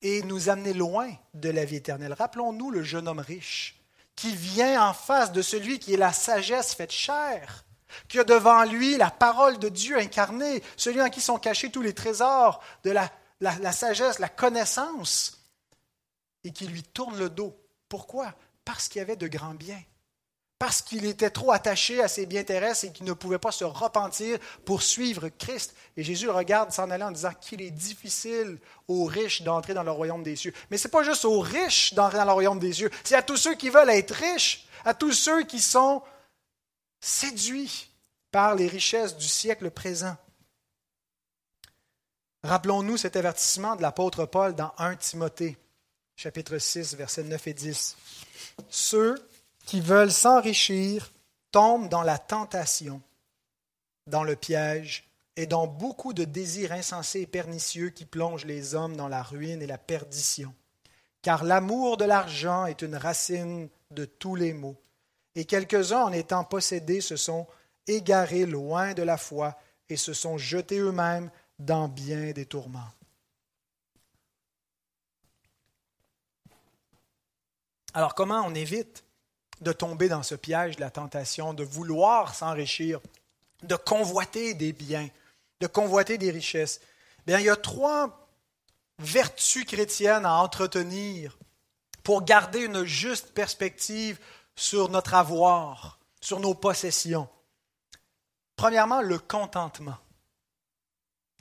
[0.02, 2.13] et nous amener loin de la vie éternelle.
[2.13, 3.80] Rappelons-nous le jeune homme riche
[4.15, 7.65] qui vient en face de celui qui est la sagesse faite chair,
[8.08, 11.82] qui a devant lui la parole de Dieu incarnée, celui en qui sont cachés tous
[11.82, 13.10] les trésors de la,
[13.51, 15.43] la sagesse, la connaissance,
[16.43, 17.56] et qui lui tourne le dos.
[17.89, 18.34] Pourquoi?
[18.65, 19.82] Parce qu'il y avait de grands biens
[20.63, 23.65] parce qu'il était trop attaché à ses biens terrestres et qu'il ne pouvait pas se
[23.65, 25.75] repentir pour suivre Christ.
[25.97, 29.91] Et Jésus regarde s'en aller en disant qu'il est difficile aux riches d'entrer dans le
[29.91, 30.53] royaume des cieux.
[30.71, 33.21] Mais ce n'est pas juste aux riches d'entrer dans le royaume des cieux, c'est à
[33.21, 36.01] tous ceux qui veulent être riches, à tous ceux qui sont
[37.01, 37.89] séduits
[38.32, 40.15] par les richesses du siècle présent.
[42.43, 45.58] Rappelons-nous cet avertissement de l'apôtre Paul dans 1 Timothée,
[46.17, 47.95] chapitre 6, versets 9 et 10.
[48.69, 49.15] Ceux
[49.65, 51.13] qui veulent s'enrichir
[51.51, 53.01] tombent dans la tentation,
[54.08, 58.97] dans le piège et dans beaucoup de désirs insensés et pernicieux qui plongent les hommes
[58.97, 60.53] dans la ruine et la perdition.
[61.21, 64.75] Car l'amour de l'argent est une racine de tous les maux,
[65.36, 67.47] et quelques-uns en étant possédés se sont
[67.88, 72.91] égarés loin de la foi et se sont jetés eux-mêmes dans bien des tourments.
[77.93, 79.03] Alors comment on évite
[79.61, 82.99] de tomber dans ce piège de la tentation, de vouloir s'enrichir,
[83.61, 85.09] de convoiter des biens,
[85.59, 86.81] de convoiter des richesses?
[87.25, 88.27] Bien, il y a trois
[88.99, 91.37] vertus chrétiennes à entretenir
[92.03, 94.19] pour garder une juste perspective
[94.55, 97.29] sur notre avoir, sur nos possessions.
[98.55, 99.97] Premièrement, le contentement.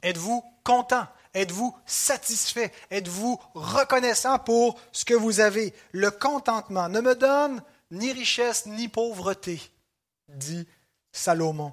[0.02, 1.06] Êtes-vous content?
[1.34, 2.72] Êtes-vous satisfait?
[2.90, 5.74] Êtes-vous reconnaissant pour ce que vous avez?
[5.92, 9.60] Le contentement ne me donne ni richesse, ni pauvreté,
[10.28, 10.66] dit
[11.12, 11.72] Salomon.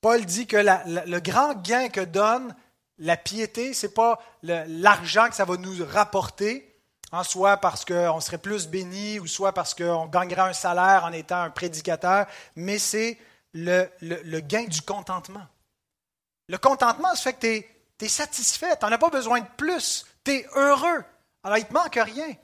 [0.00, 2.54] Paul dit que le grand gain que donne
[2.98, 6.72] la piété, ce n'est pas l'argent que ça va nous rapporter,
[7.12, 11.12] en soit parce qu'on serait plus béni, ou soit parce qu'on gagnerait un salaire en
[11.12, 13.18] étant un prédicateur, mais c'est
[13.52, 15.46] le, gain du contentement.
[16.48, 17.66] Le contentement, ça fait que
[17.98, 21.04] tu es, satisfait, tu n'en as pas besoin de plus, tu es heureux.
[21.42, 22.34] Alors, il ne te manque rien.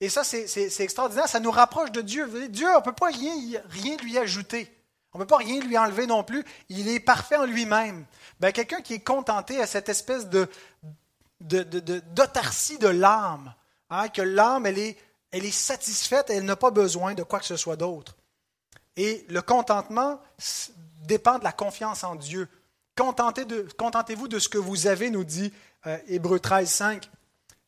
[0.00, 1.28] Et ça, c'est extraordinaire.
[1.28, 2.48] Ça nous rapproche de Dieu.
[2.48, 4.72] Dieu, on ne peut pas rien, rien lui ajouter.
[5.12, 6.44] On ne peut pas rien lui enlever non plus.
[6.68, 8.04] Il est parfait en lui-même.
[8.38, 10.48] Ben, Quelqu'un qui est contenté à cette espèce de
[11.40, 13.54] d'autarcie de, l'âme,
[13.90, 14.96] hein, que l'âme, elle est,
[15.30, 18.16] elle est satisfaite, elle n'a pas besoin de quoi que ce soit d'autre.
[18.96, 20.20] Et le contentement
[21.02, 22.48] dépend de la confiance en Dieu.
[22.96, 25.52] Contentez-vous de, ce que vous avez, nous dit
[25.86, 27.10] euh, Hébreu 13, 5.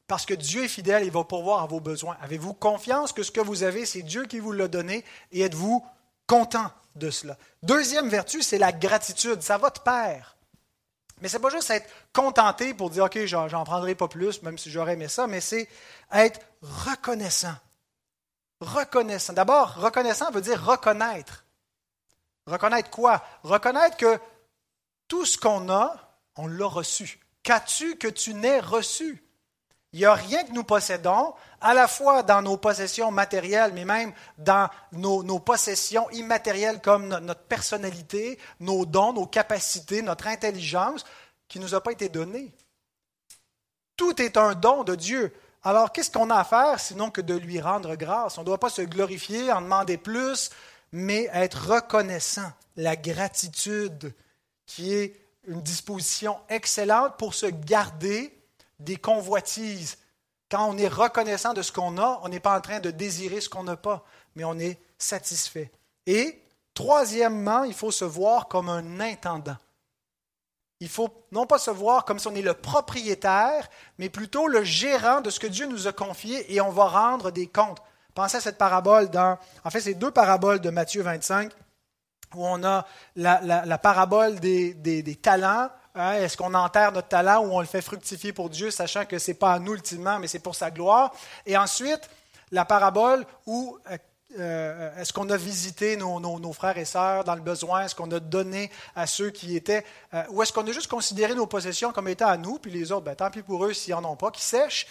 [0.06, 2.16] Parce que Dieu est fidèle, il va pourvoir à vos besoins.
[2.22, 5.84] Avez-vous confiance que ce que vous avez, c'est Dieu qui vous l'a donné et êtes-vous
[6.26, 7.36] content de cela?
[7.62, 9.42] Deuxième vertu, c'est la gratitude.
[9.42, 10.38] Ça va de pair.
[11.20, 14.56] Mais ce n'est pas juste être contenté pour dire, OK, j'en prendrai pas plus, même
[14.56, 15.68] si j'aurais aimé ça, mais c'est
[16.10, 17.54] être reconnaissant.
[18.60, 19.34] Reconnaissant.
[19.34, 21.44] D'abord, reconnaissant veut dire reconnaître.
[22.46, 23.22] Reconnaître quoi?
[23.42, 24.18] Reconnaître que
[25.08, 25.96] tout ce qu'on a,
[26.36, 27.18] on l'a reçu.
[27.42, 29.24] Qu'as-tu que tu n'aies reçu?
[29.94, 33.86] Il n'y a rien que nous possédons, à la fois dans nos possessions matérielles, mais
[33.86, 41.04] même dans nos, possessions immatérielles comme notre personnalité, nos dons, nos capacités, notre intelligence,
[41.48, 42.52] qui ne nous a pas été donnée.
[43.96, 45.32] Tout est un don de Dieu.
[45.64, 48.36] Alors, qu'est-ce qu'on a à faire sinon que de lui rendre grâce?
[48.36, 50.50] On ne doit pas se glorifier, en demander plus,
[50.92, 52.52] mais être reconnaissant.
[52.76, 54.14] La gratitude,
[54.68, 55.16] qui est
[55.48, 58.32] une disposition excellente pour se garder
[58.78, 59.98] des convoitises.
[60.50, 63.40] Quand on est reconnaissant de ce qu'on a, on n'est pas en train de désirer
[63.40, 64.04] ce qu'on n'a pas,
[64.36, 65.72] mais on est satisfait.
[66.06, 66.40] Et,
[66.74, 69.56] troisièmement, il faut se voir comme un intendant.
[70.80, 74.62] Il faut non pas se voir comme si on est le propriétaire, mais plutôt le
[74.62, 77.82] gérant de ce que Dieu nous a confié et on va rendre des comptes.
[78.14, 81.52] Pensez à cette parabole dans, en fait, c'est deux paraboles de Matthieu 25
[82.34, 85.68] où on a la, parabole des, talents.
[85.94, 86.12] Hein.
[86.14, 89.30] Est-ce qu'on enterre notre talent ou on le fait fructifier pour Dieu, sachant que ce
[89.30, 91.12] n'est pas à nous ultimement, mais c'est pour sa gloire.
[91.46, 92.08] Et ensuite,
[92.50, 93.96] la parabole où euh,
[94.38, 97.84] euh, est-ce qu'on a visité nos, frères et sœurs dans le besoin?
[97.84, 99.84] Est-ce qu'on a donné à ceux qui étaient...
[100.12, 102.92] Euh, ou est-ce qu'on a juste considéré nos possessions comme étant à nous, puis les
[102.92, 104.86] autres, ben, tant pis pour eux s'ils n'en ont pas, qui sèchent,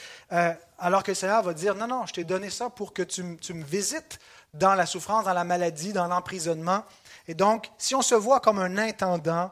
[0.79, 3.23] alors que le Seigneur va dire, non, non, je t'ai donné ça pour que tu
[3.23, 4.19] me visites
[4.55, 6.83] dans la souffrance, dans la maladie, dans l'emprisonnement.
[7.27, 9.51] Et donc, si on se voit comme un intendant,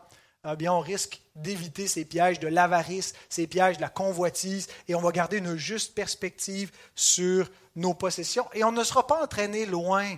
[0.50, 4.96] eh bien, on risque d'éviter ces pièges de l'avarice, ces pièges de la convoitise, et
[4.96, 9.66] on va garder une juste perspective sur nos possessions, et on ne sera pas entraîné
[9.66, 10.16] loin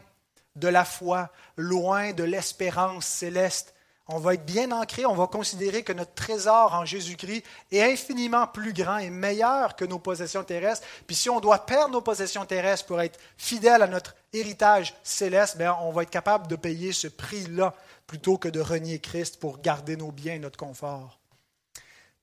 [0.56, 3.74] de la foi, loin de l'espérance céleste.
[4.10, 8.48] On va être bien ancré, on va considérer que notre trésor en Jésus-Christ est infiniment
[8.48, 10.88] plus grand et meilleur que nos possessions terrestres.
[11.06, 15.58] Puis si on doit perdre nos possessions terrestres pour être fidèle à notre héritage céleste,
[15.58, 17.74] bien, on va être capable de payer ce prix-là
[18.06, 21.20] plutôt que de renier Christ pour garder nos biens et notre confort.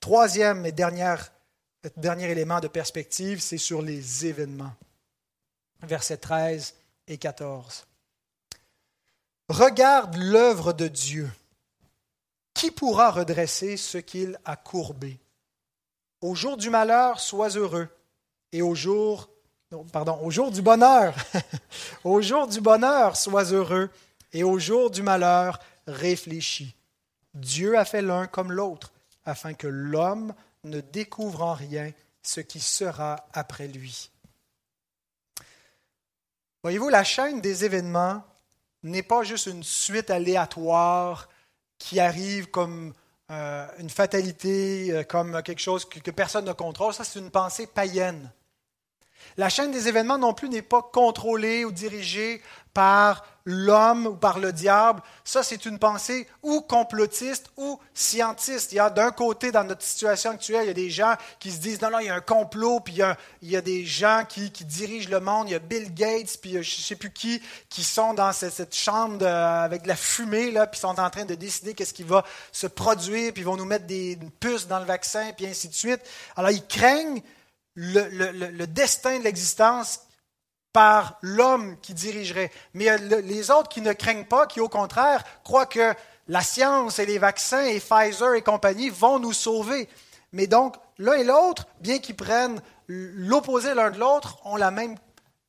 [0.00, 4.72] Troisième et dernier élément de perspective, c'est sur les événements.
[5.82, 6.74] Versets 13
[7.08, 7.86] et 14.
[9.50, 11.30] Regarde l'œuvre de Dieu.
[12.64, 15.20] Qui pourra redresser ce qu'il a courbé?
[16.22, 17.88] Au jour du malheur, sois heureux,
[18.52, 19.28] et au jour,
[19.92, 21.14] pardon, au jour du bonheur,
[22.04, 23.90] au jour du bonheur, sois heureux,
[24.32, 26.74] et au jour du malheur, réfléchis.
[27.34, 28.94] Dieu a fait l'un comme l'autre,
[29.26, 31.92] afin que l'homme ne découvre en rien
[32.22, 34.10] ce qui sera après lui.
[36.62, 38.24] Voyez-vous, la chaîne des événements
[38.82, 41.28] n'est pas juste une suite aléatoire
[41.78, 42.92] qui arrive comme
[43.30, 46.92] euh, une fatalité, euh, comme quelque chose que personne ne contrôle.
[46.92, 48.30] Ça, c'est une pensée païenne.
[49.36, 52.40] La chaîne des événements non plus n'est pas contrôlée ou dirigée
[52.72, 55.02] par l'homme ou par le diable.
[55.22, 58.72] Ça, c'est une pensée ou complotiste ou scientiste.
[58.72, 61.52] Il y a d'un côté, dans notre situation actuelle, il y a des gens qui
[61.52, 62.94] se disent, non, non, il y a un complot, puis
[63.42, 65.48] il y a, des gens qui, dirigent le monde.
[65.48, 68.74] Il y a Bill Gates, puis je ne sais plus qui, qui sont dans cette,
[68.74, 72.24] chambre avec de la fumée, là, puis sont en train de décider qu'est-ce qui va
[72.50, 75.74] se produire, puis ils vont nous mettre des puces dans le vaccin, puis ainsi de
[75.74, 76.00] suite.
[76.36, 77.22] Alors, ils craignent
[77.74, 80.00] le, destin de l'existence
[80.72, 82.50] par l'homme qui dirigerait.
[82.72, 85.94] Mais les autres qui ne craignent pas, qui au contraire croient que
[86.28, 89.88] la science et les vaccins et Pfizer et compagnie vont nous sauver.
[90.32, 94.96] Mais donc, l'un et l'autre, bien qu'ils prennent l'opposé l'un de l'autre, ont la même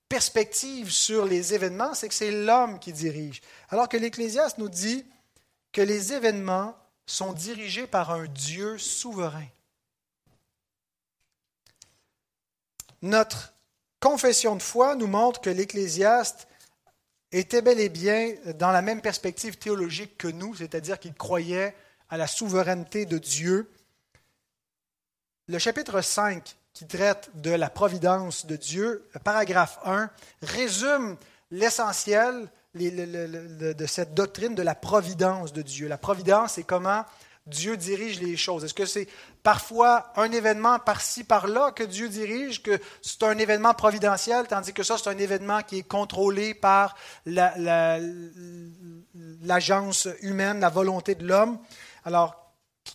[0.10, 3.42] perspective sur les événements, c'est que c'est l'homme qui dirige.
[3.70, 5.06] Alors que l'Ecclésiaste nous dit
[5.72, 9.48] que les événements sont dirigés par un Dieu souverain.
[13.06, 13.54] Notre
[14.00, 16.48] confession de foi nous montre que l'Ecclésiaste
[17.32, 21.76] était bel et bien dans la même perspective théologique que nous, c'est-à-dire qu'il croyait
[22.10, 23.72] à la souveraineté de Dieu.
[25.48, 30.10] Le chapitre 5, qui traite de la providence de Dieu, le paragraphe 1,
[30.42, 31.16] résume
[31.52, 35.88] l'essentiel de cette doctrine de la providence de Dieu.
[35.88, 37.06] La providence, c'est comment
[37.46, 38.64] Dieu dirige les choses?
[38.64, 39.08] Est-ce que c'est
[39.44, 44.82] parfois un événement par-ci, par-là que Dieu dirige, que c'est un événement providentiel, tandis que
[44.82, 46.96] ça, c'est un événement qui est contrôlé par
[49.44, 51.60] l'agence humaine, la volonté de l'homme?
[52.04, 52.52] Alors,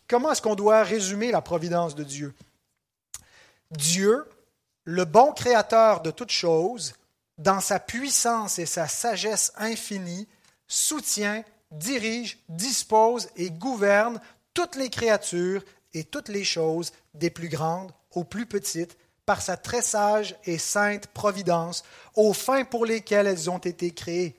[0.08, 2.34] comment est-ce qu'on doit résumer la providence de Dieu?
[3.70, 4.24] Dieu,
[4.82, 6.94] le bon créateur de toutes choses,
[7.38, 10.26] dans sa puissance et sa sagesse infinie,
[10.66, 14.20] soutient, dirige, dispose et gouverne
[14.60, 19.56] toutes les créatures et toutes les choses, des plus grandes aux plus petites, par sa
[19.56, 21.82] très sage et sainte providence,
[22.14, 24.38] aux fins pour lesquelles elles ont été créées.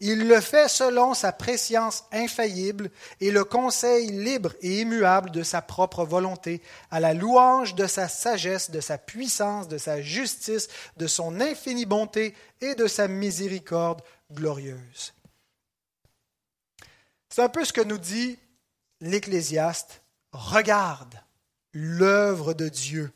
[0.00, 2.90] Il le fait selon sa préscience infaillible
[3.22, 6.60] et le conseil libre et immuable de sa propre volonté,
[6.90, 11.86] à la louange de sa sagesse, de sa puissance, de sa justice, de son infinie
[11.86, 15.14] bonté et de sa miséricorde glorieuse.
[17.30, 18.38] C'est un peu ce que nous dit
[19.04, 20.02] l'Ecclésiaste.
[20.32, 21.14] Regarde
[21.72, 23.12] l'œuvre de Dieu.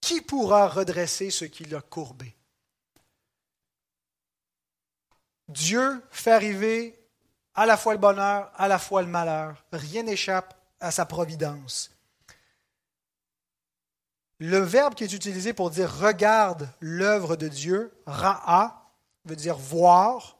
[0.00, 2.34] Qui pourra redresser ce qu'il a courbé?
[5.48, 6.98] Dieu fait arriver
[7.54, 9.64] à la fois le bonheur, à la fois le malheur.
[9.72, 11.90] Rien n'échappe à sa providence.
[14.38, 18.90] Le verbe qui est utilisé pour dire regarde l'œuvre de Dieu, ra'a,
[19.26, 20.38] veut dire voir,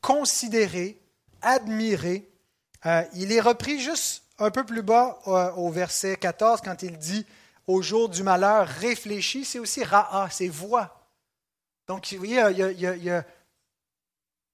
[0.00, 0.98] considérer,
[1.42, 2.30] admirer.
[2.86, 6.98] Euh, il est repris juste un peu plus bas euh, au verset 14 quand il
[6.98, 7.26] dit
[7.66, 11.00] au jour du malheur, réfléchis, c'est aussi ra'a, c'est voix.
[11.86, 13.24] Donc, vous voyez, il y a,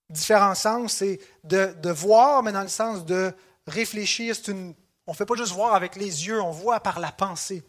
[0.09, 0.95] différents sens.
[0.95, 3.33] C'est de, voir, mais dans le sens de
[3.67, 4.37] réfléchir.
[4.49, 7.63] On ne fait pas juste voir avec les yeux, on voit par la pensée.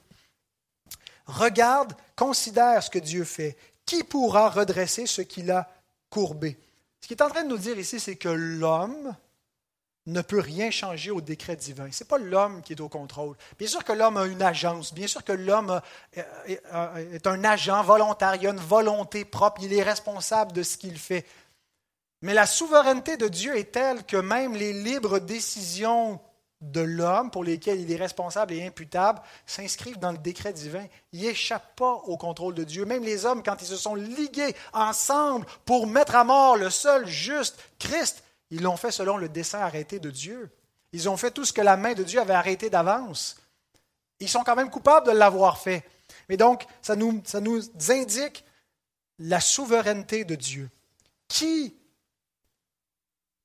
[1.25, 3.57] Regarde, considère ce que Dieu fait.
[3.85, 5.69] Qui pourra redresser ce qu'il a
[6.09, 6.59] courbé?
[6.99, 9.15] Ce qu'il est en train de nous dire ici, c'est que l'homme
[10.07, 11.91] ne peut rien changer au décret divin.
[11.91, 13.35] Ce n'est pas l'homme qui est au contrôle.
[13.59, 15.79] Bien sûr que l'homme a une agence, bien sûr que l'homme
[16.13, 21.25] est un agent volontaire, une volonté propre, il est responsable de ce qu'il fait.
[22.21, 26.19] Mais la souveraineté de Dieu est telle que même les libres décisions
[26.61, 30.85] de l'homme, pour lesquelles il est responsable et imputable, s'inscrivent dans le décret divin.
[31.11, 32.85] Il n'échappe pas au contrôle de Dieu.
[32.85, 37.07] Même les hommes, quand ils se sont ligués ensemble pour mettre à mort le seul
[37.07, 40.49] juste, Christ, ils l'ont fait selon le dessein arrêté de Dieu.
[40.91, 43.37] Ils ont fait tout ce que la main de Dieu avait arrêté d'avance.
[44.19, 45.83] Ils sont quand même coupables de l'avoir fait.
[46.29, 48.45] Mais donc, ça nous, ça nous indique
[49.19, 50.69] la souveraineté de Dieu.
[51.29, 51.75] Qui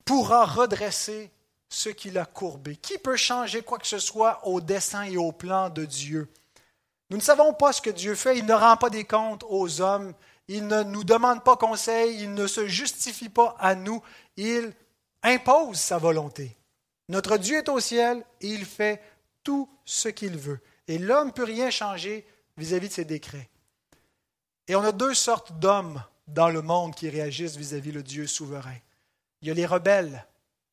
[0.05, 1.31] pourra redresser
[1.69, 2.77] ce qu'il a courbé?
[2.77, 6.29] Qui peut changer quoi que ce soit au dessein et au plan de Dieu?
[7.11, 8.39] Nous ne savons pas ce que Dieu fait.
[8.39, 10.13] Il ne rend pas des comptes aux hommes.
[10.49, 12.23] Il ne nous demande pas conseil.
[12.23, 14.03] Il ne se justifie pas à nous.
[14.37, 14.73] Il
[15.27, 16.57] impose sa volonté.
[17.09, 19.03] Notre Dieu est au ciel et il fait
[19.43, 20.61] tout ce qu'il veut.
[20.89, 23.49] Et l'homme ne peut rien changer vis-à-vis de ses décrets.
[24.69, 28.77] Et on a deux sortes d'hommes dans le monde qui réagissent vis-à-vis le Dieu souverain.
[29.43, 30.27] Il y a les rebelles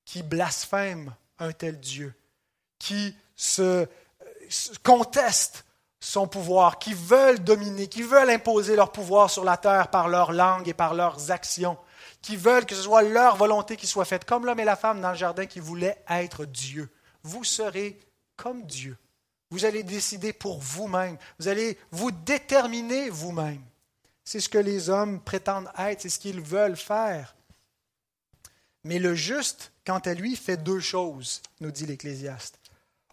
[0.05, 2.13] qui blasphèment un tel Dieu,
[2.79, 3.87] qui se,
[4.83, 5.65] contestent
[5.99, 10.31] son pouvoir, qui veulent dominer, qui veulent imposer leur pouvoir sur la terre par leur
[10.31, 11.77] langue et par leurs actions,
[12.21, 15.01] qui veulent que ce soit leur volonté qui soit faite, comme l'homme et la femme
[15.01, 16.89] dans le jardin qui voulaient être Dieu.
[17.23, 17.99] Vous serez
[18.35, 18.97] comme Dieu.
[19.49, 21.17] Vous allez décider pour vous-même.
[21.39, 23.61] Vous allez vous déterminer vous-même.
[24.23, 27.35] C'est ce que les hommes prétendent être, c'est ce qu'ils veulent faire.
[28.83, 32.59] Mais le juste, quant à lui, fait deux choses, nous dit l'Ecclésiaste.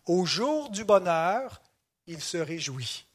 [0.06, 1.60] Au jour du bonheur,
[2.06, 3.06] il se réjouit.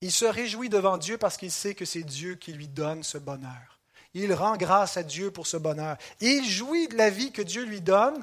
[0.00, 3.18] Il se réjouit devant Dieu parce qu'il sait que c'est Dieu qui lui donne ce
[3.18, 3.80] bonheur.
[4.14, 5.96] Il rend grâce à Dieu pour ce bonheur.
[6.20, 8.22] il jouit de la vie que Dieu lui donne.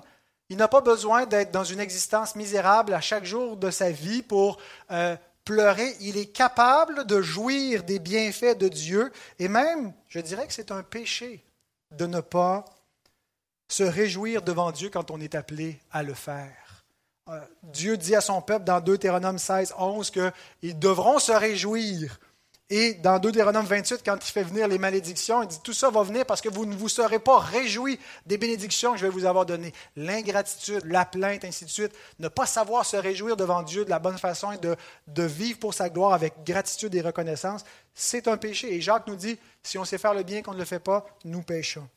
[0.50, 4.24] Il n'a pas besoin d'être dans une existence misérable à chaque jour de sa vie
[4.24, 4.58] pour
[4.92, 5.16] euh,
[5.46, 5.96] pleurer.
[6.00, 9.12] Il est capable de jouir des bienfaits de Dieu.
[9.38, 11.44] Et même, je dirais que c'est un péché
[11.92, 12.66] de ne pas
[13.68, 16.86] se réjouir devant Dieu quand on est appelé à le faire.
[17.30, 22.20] Euh, Dieu dit à son peuple dans Deutéronome 16, 11 qu'ils devront se réjouir.
[22.72, 26.03] Et dans Deutéronome 28, quand il fait venir les malédictions, il dit tout ça va
[26.03, 29.26] venir parce que vous ne vous serez pas réjouis des bénédictions que je vais vous
[29.26, 29.74] avoir données.
[29.95, 31.91] L'ingratitude, la plainte, ainsi de suite.
[32.20, 34.76] Ne pas savoir se réjouir devant Dieu de la bonne façon et de,
[35.07, 37.65] de vivre pour sa gloire avec gratitude et reconnaissance,
[37.95, 38.76] c'est un péché.
[38.76, 41.07] Et Jacques nous dit si on sait faire le bien qu'on ne le fait pas,
[41.26, 41.88] nous péchons.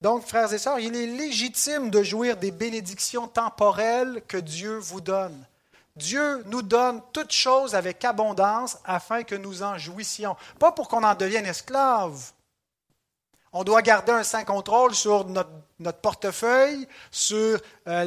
[0.00, 5.00] Donc, frères et sœurs, il est légitime de jouir des bénédictions temporelles que Dieu vous
[5.00, 5.44] donne.
[5.96, 10.36] Dieu nous donne toutes choses avec abondance afin que nous en jouissions.
[10.58, 12.32] Pas pour qu'on en devienne esclave.
[13.52, 18.04] On doit garder un saint contrôle sur notre, portefeuille, sur euh,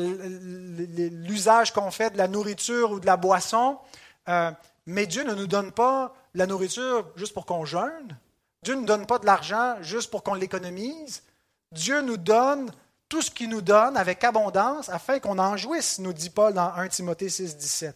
[1.27, 3.77] l'usage qu'on fait de la nourriture ou de la boisson.
[4.27, 4.51] Euh,
[4.87, 8.17] mais Dieu ne nous donne pas la nourriture juste pour qu'on jeûne.
[8.63, 11.21] Dieu ne nous donne pas de l'argent juste pour qu'on l'économise.
[11.71, 12.71] Dieu nous donne
[13.15, 16.73] tout ce qu'il nous donne avec abondance afin qu'on en jouisse, nous dit Paul dans
[16.73, 17.95] 1 Timothée 6, 17.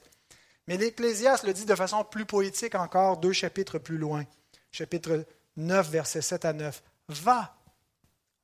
[0.65, 4.23] Mais l'Ecclésiaste le dit de façon plus poétique encore, deux chapitres plus loin.
[4.71, 5.25] Chapitre
[5.57, 6.81] 9, versets 7 à 9.
[7.09, 7.53] Va,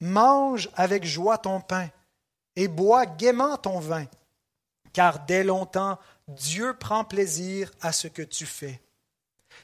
[0.01, 1.87] mange avec joie ton pain
[2.57, 4.03] et bois gaiement ton vin,
[4.91, 5.97] car dès longtemps
[6.27, 8.81] Dieu prend plaisir à ce que tu fais.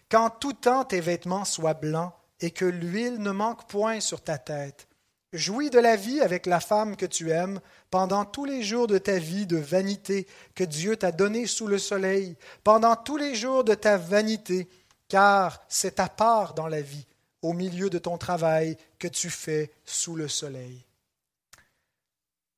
[0.08, 4.38] Quand tout temps tes vêtements soient blancs et que l'huile ne manque point sur ta
[4.38, 4.88] tête,
[5.34, 8.98] Jouis de la vie avec la femme que tu aimes pendant tous les jours de
[8.98, 13.64] ta vie de vanité que Dieu t'a donnée sous le soleil, pendant tous les jours
[13.64, 14.68] de ta vanité,
[15.08, 17.06] car c'est ta part dans la vie,
[17.42, 20.86] au milieu de ton travail que tu fais sous le soleil.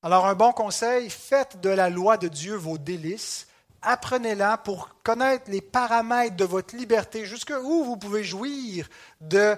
[0.02, 3.48] Alors un bon conseil, faites de la loi de Dieu vos délices,
[3.82, 8.90] apprenez-la pour connaître les paramètres de votre liberté, jusqu'où vous pouvez jouir
[9.22, 9.56] de,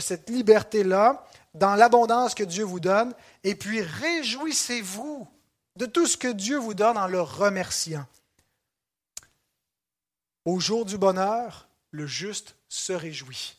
[0.00, 5.28] cette liberté-là dans l'abondance que Dieu vous donne, et puis réjouissez-vous
[5.76, 8.06] de tout ce que Dieu vous donne en le remerciant.
[10.44, 13.56] Au jour du bonheur, le juste se réjouit.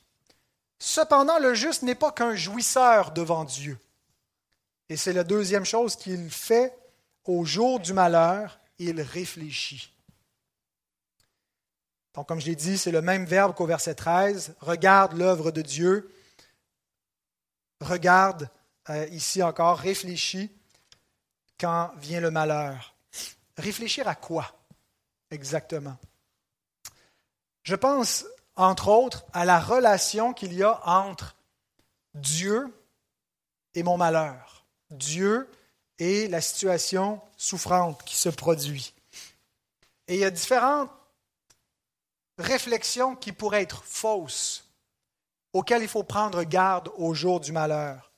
[0.79, 3.77] Cependant, le juste n'est pas qu'un jouisseur devant Dieu.
[4.87, 6.75] Et c'est la deuxième chose qu'il fait
[7.25, 9.93] au jour du malheur, il réfléchit.
[12.15, 14.55] Donc, comme je l'ai dit, c'est le même verbe qu'au verset 13.
[14.61, 16.11] Regarde l'œuvre de Dieu
[17.81, 18.49] regarde
[18.89, 20.51] euh, ici encore, réfléchis
[21.59, 22.95] quand vient le malheur.
[23.57, 24.51] Réfléchir à quoi
[25.31, 25.97] exactement?
[27.63, 28.25] Je pense,
[28.55, 31.35] entre autres, à la relation qu'il y a entre
[32.15, 32.73] Dieu
[33.75, 34.65] et mon malheur.
[34.89, 35.49] Dieu
[35.99, 38.93] et la situation souffrante qui se produit.
[40.07, 40.89] Et il y a différentes
[42.39, 44.68] réflexions qui pourraient être fausses
[45.53, 48.11] auquel il faut prendre garde au jour du malheur.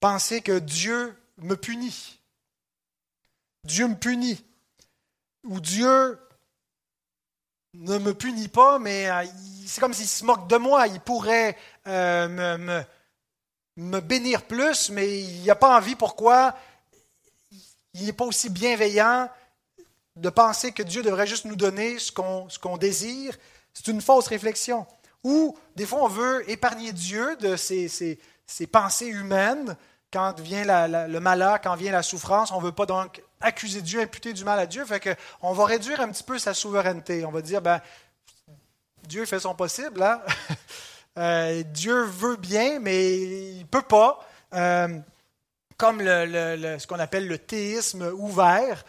[0.00, 2.20] Penser que Dieu me punit.
[3.64, 4.44] Dieu me punit.
[5.44, 6.18] Ou Dieu
[7.74, 9.24] ne me punit pas, mais euh,
[9.66, 10.86] c'est comme s'il se moque de moi.
[10.86, 11.56] Il pourrait
[11.86, 12.84] euh,
[13.76, 15.96] me, bénir plus, mais il n'a pas envie.
[15.96, 16.56] Pourquoi?
[17.94, 19.28] Il n'est pas aussi bienveillant
[20.16, 23.36] de penser que Dieu devrait juste nous donner ce qu'on désire.
[23.72, 24.86] C'est une fausse réflexion.
[25.24, 28.18] Ou des fois, on veut épargner Dieu de ses,
[28.70, 29.76] pensées humaines
[30.12, 32.52] quand vient le malheur, quand vient la souffrance.
[32.52, 34.84] On ne veut pas donc accuser Dieu, imputer du mal à Dieu.
[35.42, 37.24] On va réduire un petit peu sa souveraineté.
[37.24, 37.80] On va dire, ben,
[39.06, 40.02] Dieu fait son possible.
[40.02, 40.20] Hein?
[41.16, 44.24] Euh, Dieu veut bien, mais il ne peut pas.
[44.54, 44.86] Euh,
[45.76, 48.84] comme ce qu'on appelle le théisme ouvert.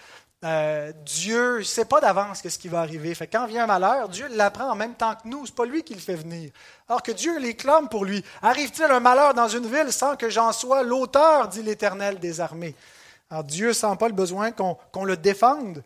[0.46, 3.14] Euh, Dieu ne sait pas d'avance ce qui va arriver.
[3.14, 5.46] Fait quand vient un malheur, Dieu l'apprend en même temps que nous.
[5.46, 6.52] Ce n'est pas lui qui le fait venir.
[6.88, 8.24] Alors que Dieu l'éclame pour lui.
[8.42, 12.76] Arrive-t-il un malheur dans une ville sans que j'en sois l'auteur, dit l'Éternel des armées?
[13.30, 15.84] Alors Dieu ne sent pas le besoin qu'on le défende.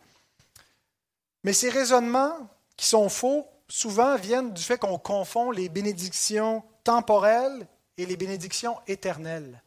[1.42, 7.66] Mais ces raisonnements qui sont faux, souvent viennent du fait qu'on confond les bénédictions temporelles
[7.98, 9.62] et les bénédictions éternelles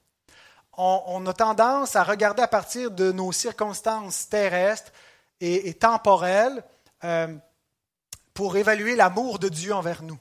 [0.77, 4.91] on, a tendance à regarder à partir de nos circonstances terrestres
[5.41, 6.63] et, temporelles
[7.03, 7.35] euh,
[8.33, 10.19] pour évaluer l'amour de Dieu envers nous.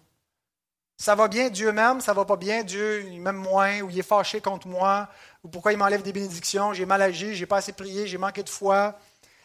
[0.97, 4.03] Ça va bien, Dieu m'aime, ça va pas bien, Dieu m'aime moins, ou il est
[4.03, 5.11] fâché contre moi,
[5.45, 8.43] ou pourquoi il m'enlève des bénédictions, j'ai mal agi, j'ai pas assez prié, j'ai manqué
[8.43, 8.99] de foi.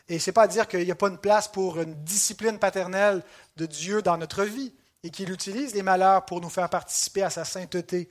[0.07, 3.21] Et c'est pas à dire qu'il n'y a pas une place pour une discipline paternelle
[3.57, 7.29] de Dieu dans notre vie et qu'il utilise les malheurs pour nous faire participer à
[7.29, 8.07] sa sainteté.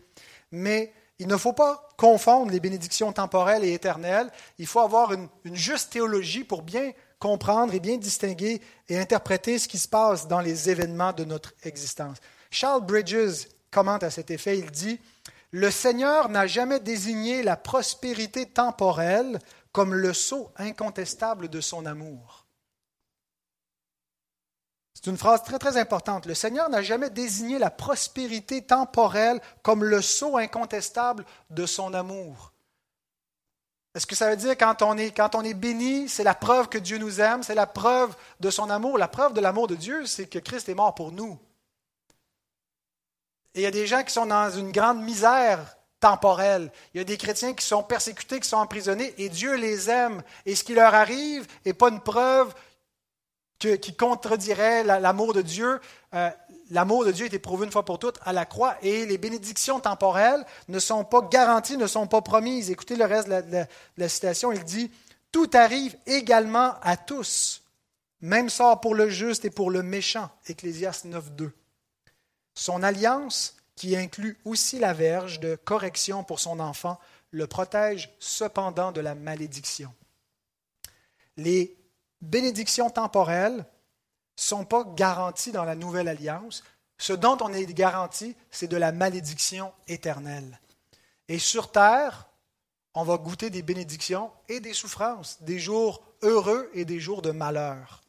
[0.51, 4.31] Mais il ne faut pas confondre les bénédictions temporelles et éternelles.
[4.59, 9.69] Il faut avoir une, juste théologie pour bien comprendre et bien distinguer et interpréter ce
[9.69, 12.17] qui se passe dans les événements de notre existence.
[12.51, 14.99] Charles Bridges commente à cet effet, il dit,
[15.51, 19.39] Le Seigneur n'a jamais désigné la prospérité temporelle
[19.73, 22.40] comme le sceau incontestable de son amour.
[25.01, 26.27] C'est une phrase très très importante.
[26.27, 32.53] Le Seigneur n'a jamais désigné la prospérité temporelle comme le sceau incontestable de son amour.
[33.95, 36.69] Est-ce que ça veut dire quand on est, quand on est béni, c'est la preuve
[36.69, 38.99] que Dieu nous aime, c'est la preuve de son amour?
[38.99, 41.39] La preuve de l'amour de Dieu, c'est que Christ est mort pour nous.
[43.55, 46.71] Et il y a des gens qui sont dans une grande misère temporelle.
[46.95, 50.23] Il y a des chrétiens qui sont persécutés, qui sont emprisonnés, et Dieu les aime.
[50.47, 52.55] Et ce qui leur arrive n'est pas une preuve
[53.61, 55.81] qui contredirait l'amour de Dieu.
[56.15, 56.31] Euh,
[56.71, 59.81] l'amour de Dieu est éprouvé une fois pour toutes à la croix et les bénédictions
[59.81, 62.71] temporelles ne sont pas garanties, ne sont pas promises.
[62.71, 63.65] Écoutez le reste de
[63.97, 64.91] la, citation, il dit,
[65.31, 67.63] Tout arrive également à tous,
[68.21, 70.31] même sort pour le juste et pour le méchant.
[70.47, 71.51] Ecclésiaste 9.2.
[72.55, 76.99] Son alliance, qui inclut aussi la verge de correction pour son enfant,
[77.31, 79.93] le protège cependant de la malédiction.
[81.37, 81.80] Les
[82.21, 83.65] bénédictions temporelles ne
[84.37, 86.63] sont pas garanties dans la nouvelle alliance.
[86.99, 90.61] Ce dont on est garanti, c'est de la malédiction éternelle.
[91.29, 92.29] Et sur terre,
[92.95, 97.31] on va goûter des bénédictions et des souffrances, des jours heureux et des jours de
[97.31, 98.03] malheur.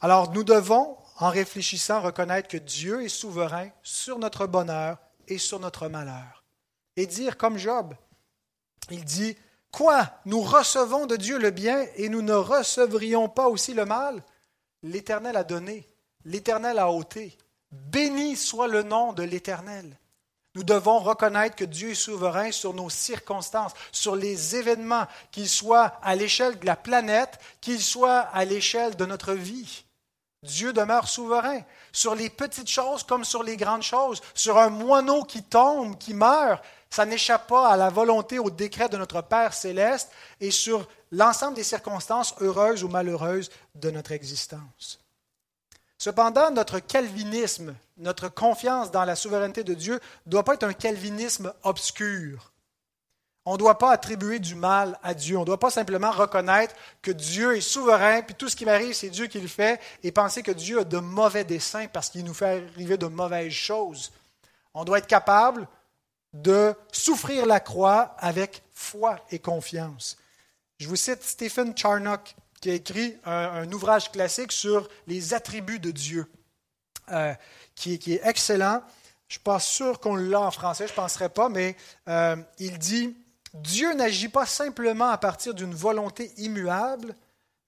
[0.00, 4.98] Alors nous devons, en réfléchissant, reconnaître que Dieu est souverain sur notre bonheur
[5.28, 6.44] et sur notre malheur.
[6.96, 7.94] et dire comme Job.
[8.90, 9.36] Il dit,
[9.74, 10.08] Quoi?
[10.24, 14.22] Nous recevons de Dieu le bien et nous ne recevrions pas aussi le mal?
[14.84, 15.84] L'Éternel a donné,
[16.24, 17.36] l'Éternel a ôté.
[17.72, 19.98] Béni soit le nom de l'Éternel.
[20.54, 25.98] Nous devons reconnaître que Dieu est souverain sur nos circonstances, sur les événements, qu'ils soient
[26.04, 29.84] à l'échelle de la planète, qu'ils soient à l'échelle de notre vie.
[30.44, 35.24] Dieu demeure souverain sur les petites choses comme sur les grandes choses, sur un moineau
[35.24, 36.62] qui tombe, qui meurt,
[36.94, 41.56] ça n'échappe pas à la volonté, au décret de notre Père céleste et sur l'ensemble
[41.56, 45.00] des circonstances heureuses ou malheureuses de notre existence.
[45.98, 50.72] Cependant, notre calvinisme, notre confiance dans la souveraineté de Dieu ne doit pas être un
[50.72, 52.52] calvinisme obscur.
[53.44, 55.36] On ne doit pas attribuer du mal à Dieu.
[55.36, 58.94] On ne doit pas simplement reconnaître que Dieu est souverain, puis tout ce qui m'arrive,
[58.94, 62.24] c'est Dieu qui le fait, et penser que Dieu a de mauvais desseins parce qu'il
[62.24, 64.12] nous fait arriver de mauvaises choses.
[64.74, 65.66] On doit être capable
[66.34, 70.18] de souffrir la croix avec foi et confiance.
[70.78, 75.92] Je vous cite Stephen Charnock, qui a écrit un, ouvrage classique sur les attributs de
[75.92, 76.26] Dieu,
[77.10, 77.32] euh,
[77.74, 78.82] qui, est excellent.
[79.28, 81.76] Je ne suis pas sûr qu'on l'a en français, je ne penserais pas, mais
[82.08, 83.16] euh, il dit
[83.54, 87.14] Dieu n'agit pas simplement à partir d'une volonté immuable,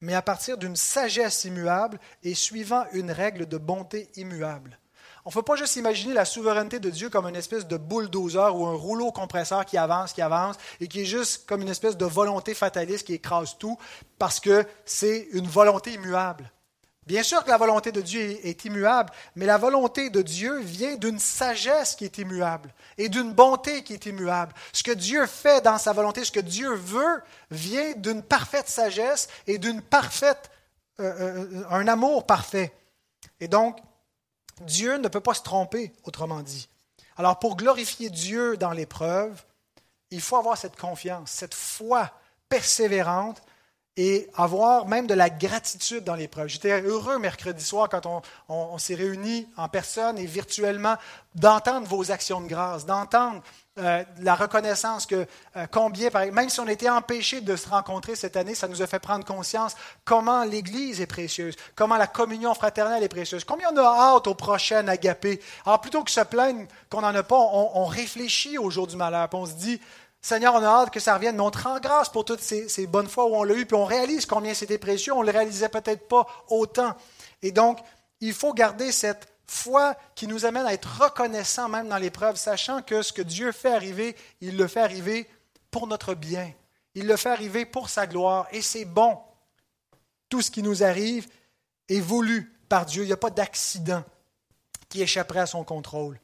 [0.00, 4.78] mais à partir d'une sagesse immuable et suivant une règle de bonté immuable.
[5.26, 8.54] On ne peut pas juste imaginer la souveraineté de Dieu comme une espèce de bulldozer
[8.54, 11.96] ou un rouleau compresseur qui avance, qui avance, et qui est juste comme une espèce
[11.96, 13.76] de volonté fataliste qui écrase tout,
[14.20, 16.48] parce que c'est une volonté immuable.
[17.08, 20.94] Bien sûr que la volonté de Dieu est immuable, mais la volonté de Dieu vient
[20.94, 24.54] d'une sagesse qui est immuable et d'une bonté qui est immuable.
[24.72, 27.20] Ce que Dieu fait dans sa volonté, ce que Dieu veut,
[27.50, 30.52] vient d'une parfaite sagesse et d'une parfaite,
[31.00, 32.72] euh, euh, un amour parfait.
[33.40, 33.78] Et donc,
[34.62, 36.68] Dieu ne peut pas se tromper, autrement dit.
[37.16, 39.44] Alors pour glorifier Dieu dans l'épreuve,
[40.10, 42.10] il faut avoir cette confiance, cette foi
[42.48, 43.42] persévérante
[43.96, 46.48] et avoir même de la gratitude dans l'épreuve.
[46.48, 50.96] J'étais heureux mercredi soir quand on, s'est réunis en personne et virtuellement
[51.34, 53.42] d'entendre vos actions de grâce, d'entendre
[53.78, 58.38] euh, la reconnaissance que euh, combien, même si on était empêché de se rencontrer cette
[58.38, 59.74] année, ça nous a fait prendre conscience
[60.06, 64.34] comment l'Église est précieuse, comment la communion fraternelle est précieuse, combien on a hâte au
[64.34, 65.42] prochain agapé.
[65.66, 69.28] Alors plutôt que se plaindre qu'on n'en a pas, on, réfléchit au jour du malheur,
[69.28, 69.78] puis on se dit,
[70.22, 72.70] Seigneur, on a hâte que ça revienne, mais on te rend grâce pour toutes ces,
[72.70, 75.26] ces bonnes fois où on l'a eu, puis on réalise combien c'était précieux, on ne
[75.26, 76.94] le réalisait peut-être pas autant.
[77.42, 77.78] Et donc,
[78.20, 82.82] il faut garder cette foi qui nous amène à être reconnaissants même dans l'épreuve, sachant
[82.82, 85.28] que ce que Dieu fait arriver, il le fait arriver
[85.70, 86.52] pour notre bien.
[86.94, 88.48] Il le fait arriver pour sa gloire.
[88.52, 89.18] Et c'est bon.
[90.28, 91.28] Tout ce qui nous arrive
[91.88, 93.02] est voulu par Dieu.
[93.02, 94.02] Il n'y a pas d'accident
[94.88, 96.18] qui échapperait à son contrôle.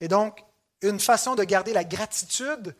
[0.00, 0.44] Et donc,
[0.82, 2.76] une façon de garder la gratitude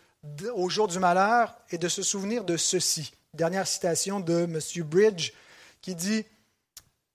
[0.55, 3.13] au jour du malheur est de se souvenir de ceci.
[3.33, 4.61] Dernière citation de M.
[4.85, 5.33] Bridge
[5.81, 6.25] qui dit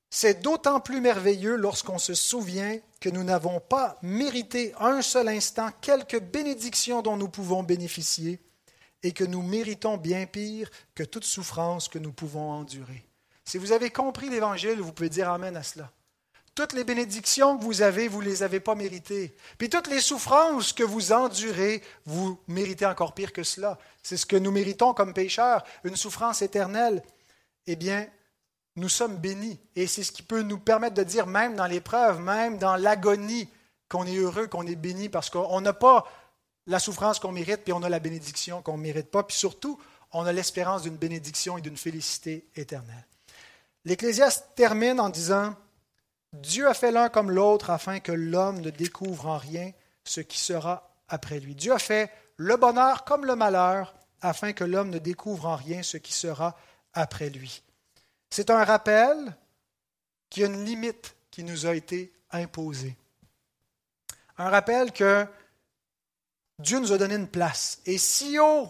[0.10, 5.70] c'est d'autant plus merveilleux lorsqu'on se souvient que nous n'avons pas mérité un seul instant
[5.82, 8.40] quelque bénédiction dont nous pouvons bénéficier
[9.04, 13.06] et que nous méritons bien pire que toute souffrance que nous pouvons endurer.
[13.46, 15.92] Si vous avez compris l'Évangile, vous pouvez dire Amen à cela.
[16.56, 19.34] Toutes les bénédictions que vous avez, vous ne les avez pas méritées.
[19.58, 23.78] Puis toutes les souffrances que vous endurez, vous méritez encore pire que cela.
[24.04, 27.02] C'est ce que nous méritons comme pécheurs, une souffrance éternelle.
[27.66, 28.08] Eh bien,
[28.80, 29.60] nous sommes bénis.
[29.76, 33.50] Et c'est ce qui peut nous permettre de dire, même dans l'épreuve, même dans l'agonie,
[33.90, 36.06] qu'on est heureux, qu'on est béni, parce qu'on n'a pas
[36.68, 39.80] la souffrance qu'on mérite, puis on a la bénédiction qu'on ne mérite pas, puis surtout,
[40.12, 43.06] on a l'espérance d'une bénédiction et d'une félicité éternelle.
[43.86, 45.56] L'Ecclésiaste termine en disant,
[46.34, 49.72] Dieu a fait l'un comme l'autre afin que l'homme ne découvre en rien
[50.04, 51.56] ce qui sera après lui.
[51.56, 55.82] Dieu a fait le bonheur comme le malheur afin que l'homme ne découvre en rien
[55.82, 56.56] ce qui sera
[56.94, 57.64] après lui.
[58.30, 59.36] C'est un rappel
[60.30, 62.96] qu'il y a une limite qui nous a été imposée.
[64.38, 65.26] Un rappel que
[66.60, 67.80] Dieu nous a donné une place.
[67.86, 68.70] Et si haut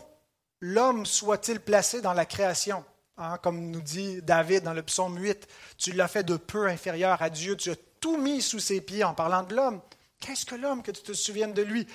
[0.62, 2.84] l'homme soit-il placé dans la création,
[3.18, 5.47] hein, comme nous dit David dans le psaume 8,
[5.78, 9.03] tu l'as fait de peu inférieur à Dieu, tu as tout mis sous ses pieds
[9.03, 9.82] en parlant de l'homme.
[10.20, 11.88] Qu'est-ce que l'homme que tu te souviennes de lui?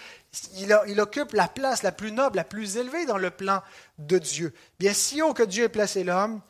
[0.54, 3.62] Il, il, occupe la place la plus noble, la plus élevée dans le plan
[3.98, 4.54] de Dieu.
[4.78, 6.40] Bien, si haut que Dieu ait placé l'homme,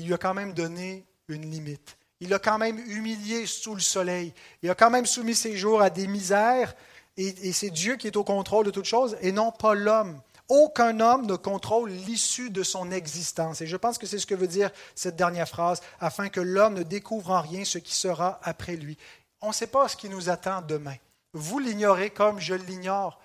[0.00, 1.98] il lui a quand même donné une limite.
[2.20, 4.32] Il l'a quand même humilié sous le soleil.
[4.62, 6.74] Il a quand même soumis ses jours à des misères.
[7.18, 10.20] Et, c'est Dieu qui est au contrôle de toutes choses et non pas l'homme.
[10.48, 13.60] Aucun homme ne contrôle l'issue de son existence.
[13.60, 16.74] Et je pense que c'est ce que veut dire cette dernière phrase, afin que l'homme
[16.74, 18.96] ne découvre en rien ce qui sera après lui.
[19.42, 20.96] On ne sait pas ce qui nous attend demain.
[21.34, 23.20] Vous l'ignorez comme je l'ignore.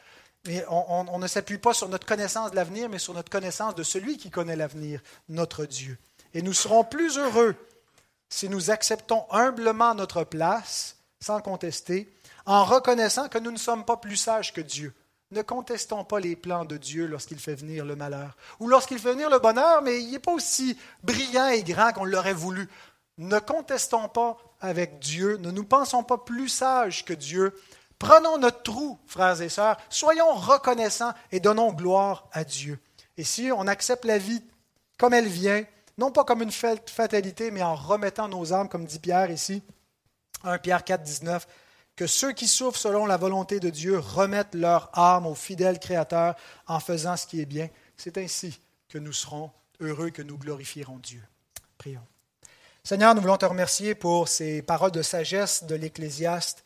[0.69, 3.83] On, on ne s'appuie pas sur notre connaissance de l'avenir, mais sur notre connaissance de
[3.83, 5.97] celui qui connaît l'avenir, notre Dieu.
[6.35, 7.55] Et nous serons plus heureux
[8.29, 12.13] si nous acceptons humblement notre place, sans contester,
[12.45, 14.93] en reconnaissant que nous ne sommes pas plus sages que Dieu.
[15.31, 19.13] Ne contestons pas les plans de Dieu lorsqu'il fait venir le malheur, ou lorsqu'il fait
[19.13, 22.69] venir le bonheur, mais il n'est pas aussi brillant et grand qu'on l'aurait voulu.
[23.17, 27.57] Ne contestons pas avec Dieu, ne nous pensons pas plus sages que Dieu.
[27.97, 32.77] Prenons notre trou, frères et sœurs, soyons reconnaissants et donnons gloire à Dieu.
[33.17, 34.43] Et si on accepte la vie
[34.97, 35.63] comme elle vient,
[35.97, 39.63] non pas comme une fatalité, mais en remettant nos âmes, comme dit Pierre ici,
[40.43, 41.47] 1 Pierre 4, 19,
[41.95, 46.35] que ceux qui souffrent selon la volonté de Dieu remettent leur âme au fidèle Créateur
[46.67, 47.69] en faisant ce qui est bien.
[47.95, 51.23] C'est ainsi que nous serons heureux, que nous glorifierons Dieu.
[51.77, 52.05] Prions.
[52.83, 56.65] Seigneur, nous voulons te remercier pour ces paroles de sagesse de l'Ecclésiaste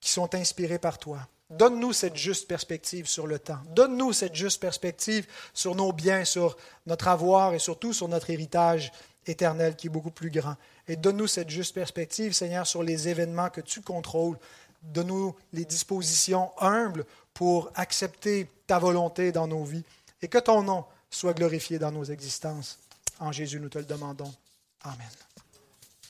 [0.00, 1.28] qui sont inspirées par toi.
[1.50, 3.58] Donne-nous cette juste perspective sur le temps.
[3.74, 8.92] Donne-nous cette juste perspective sur nos biens, sur notre avoir et surtout sur notre héritage
[9.26, 10.56] éternel qui est beaucoup plus grand.
[10.86, 14.38] Et donne-nous cette juste perspective, Seigneur, sur les événements que tu contrôles
[14.82, 19.84] Donne-nous les dispositions humbles pour accepter ta volonté dans nos vies
[20.22, 22.78] et que ton nom soit glorifié dans nos existences.
[23.18, 24.32] En Jésus, nous te le demandons.
[24.82, 25.08] Amen.